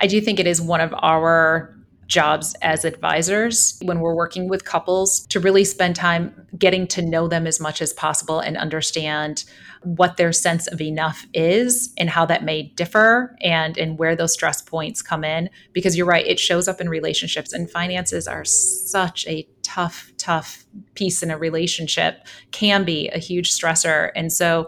i 0.00 0.06
do 0.06 0.20
think 0.20 0.38
it 0.38 0.46
is 0.46 0.60
one 0.60 0.80
of 0.80 0.94
our 0.98 1.74
jobs 2.08 2.54
as 2.62 2.84
advisors 2.86 3.78
when 3.82 4.00
we're 4.00 4.14
working 4.14 4.48
with 4.48 4.64
couples 4.64 5.26
to 5.26 5.38
really 5.38 5.62
spend 5.62 5.94
time 5.94 6.46
getting 6.58 6.86
to 6.86 7.02
know 7.02 7.28
them 7.28 7.46
as 7.46 7.60
much 7.60 7.82
as 7.82 7.92
possible 7.92 8.40
and 8.40 8.56
understand 8.56 9.44
what 9.82 10.16
their 10.16 10.32
sense 10.32 10.66
of 10.68 10.80
enough 10.80 11.26
is 11.34 11.92
and 11.98 12.10
how 12.10 12.24
that 12.24 12.42
may 12.42 12.62
differ 12.62 13.36
and 13.42 13.76
and 13.78 13.98
where 13.98 14.16
those 14.16 14.32
stress 14.32 14.60
points 14.62 15.02
come 15.02 15.22
in. 15.22 15.48
Because 15.72 15.96
you're 15.96 16.06
right 16.06 16.26
it 16.26 16.40
shows 16.40 16.66
up 16.66 16.80
in 16.80 16.88
relationships 16.88 17.52
and 17.52 17.70
finances 17.70 18.26
are 18.26 18.44
such 18.44 19.26
a 19.26 19.46
tough 19.62 20.10
tough 20.16 20.64
piece 20.94 21.22
in 21.22 21.30
a 21.30 21.38
relationship 21.38 22.26
can 22.52 22.84
be 22.84 23.08
a 23.10 23.18
huge 23.18 23.52
stressor. 23.52 24.10
And 24.16 24.32
so 24.32 24.66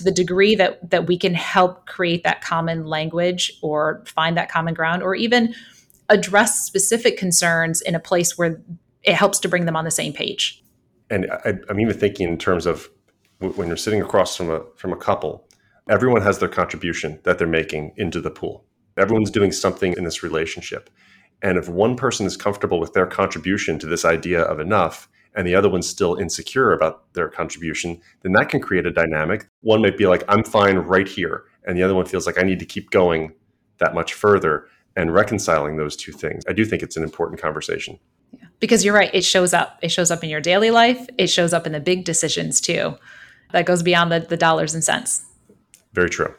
to 0.00 0.04
the 0.04 0.10
degree 0.10 0.54
that 0.54 0.90
that 0.90 1.06
we 1.06 1.18
can 1.18 1.34
help 1.34 1.86
create 1.86 2.24
that 2.24 2.40
common 2.40 2.86
language 2.86 3.52
or 3.62 4.02
find 4.06 4.36
that 4.36 4.50
common 4.50 4.72
ground 4.72 5.02
or 5.02 5.14
even 5.14 5.54
address 6.08 6.64
specific 6.64 7.18
concerns 7.18 7.82
in 7.82 7.94
a 7.94 8.00
place 8.00 8.36
where 8.36 8.62
it 9.02 9.14
helps 9.14 9.38
to 9.38 9.48
bring 9.48 9.66
them 9.66 9.76
on 9.76 9.84
the 9.84 9.90
same 9.90 10.12
page. 10.12 10.62
And 11.10 11.30
I, 11.44 11.54
am 11.68 11.80
even 11.80 11.96
thinking 11.96 12.28
in 12.28 12.38
terms 12.38 12.64
of 12.64 12.88
when 13.40 13.68
you're 13.68 13.76
sitting 13.76 14.00
across 14.00 14.36
from 14.36 14.50
a 14.50 14.62
from 14.76 14.92
a 14.92 14.96
couple, 14.96 15.46
everyone 15.90 16.22
has 16.22 16.38
their 16.38 16.48
contribution 16.48 17.20
that 17.24 17.38
they're 17.38 17.46
making 17.46 17.92
into 17.98 18.22
the 18.22 18.30
pool. 18.30 18.64
Everyone's 18.96 19.30
doing 19.30 19.52
something 19.52 19.92
in 19.92 20.04
this 20.04 20.22
relationship. 20.22 20.88
And 21.42 21.58
if 21.58 21.68
one 21.68 21.94
person 21.96 22.26
is 22.26 22.36
comfortable 22.38 22.80
with 22.80 22.94
their 22.94 23.06
contribution 23.06 23.78
to 23.80 23.86
this 23.86 24.04
idea 24.04 24.42
of 24.42 24.60
enough, 24.60 25.08
and 25.34 25.46
the 25.46 25.54
other 25.54 25.68
one's 25.68 25.88
still 25.88 26.16
insecure 26.16 26.72
about 26.72 27.12
their 27.14 27.28
contribution, 27.28 28.00
then 28.22 28.32
that 28.32 28.48
can 28.48 28.60
create 28.60 28.86
a 28.86 28.90
dynamic. 28.90 29.48
One 29.60 29.82
might 29.82 29.96
be 29.96 30.06
like, 30.06 30.24
I'm 30.28 30.44
fine 30.44 30.76
right 30.76 31.06
here. 31.06 31.44
And 31.66 31.76
the 31.76 31.82
other 31.82 31.94
one 31.94 32.06
feels 32.06 32.26
like 32.26 32.38
I 32.38 32.42
need 32.42 32.58
to 32.58 32.66
keep 32.66 32.90
going 32.90 33.32
that 33.78 33.94
much 33.94 34.14
further 34.14 34.66
and 34.96 35.14
reconciling 35.14 35.76
those 35.76 35.96
two 35.96 36.12
things. 36.12 36.44
I 36.48 36.52
do 36.52 36.64
think 36.64 36.82
it's 36.82 36.96
an 36.96 37.02
important 37.02 37.40
conversation. 37.40 37.98
Yeah. 38.32 38.46
Because 38.58 38.84
you're 38.84 38.94
right, 38.94 39.10
it 39.14 39.24
shows 39.24 39.54
up. 39.54 39.78
It 39.82 39.90
shows 39.90 40.10
up 40.10 40.24
in 40.24 40.30
your 40.30 40.40
daily 40.40 40.70
life, 40.70 41.06
it 41.18 41.28
shows 41.28 41.52
up 41.52 41.66
in 41.66 41.72
the 41.72 41.80
big 41.80 42.04
decisions 42.04 42.60
too. 42.60 42.96
That 43.52 43.66
goes 43.66 43.82
beyond 43.82 44.12
the, 44.12 44.20
the 44.20 44.36
dollars 44.36 44.74
and 44.74 44.82
cents. 44.82 45.24
Very 45.92 46.10
true. 46.10 46.34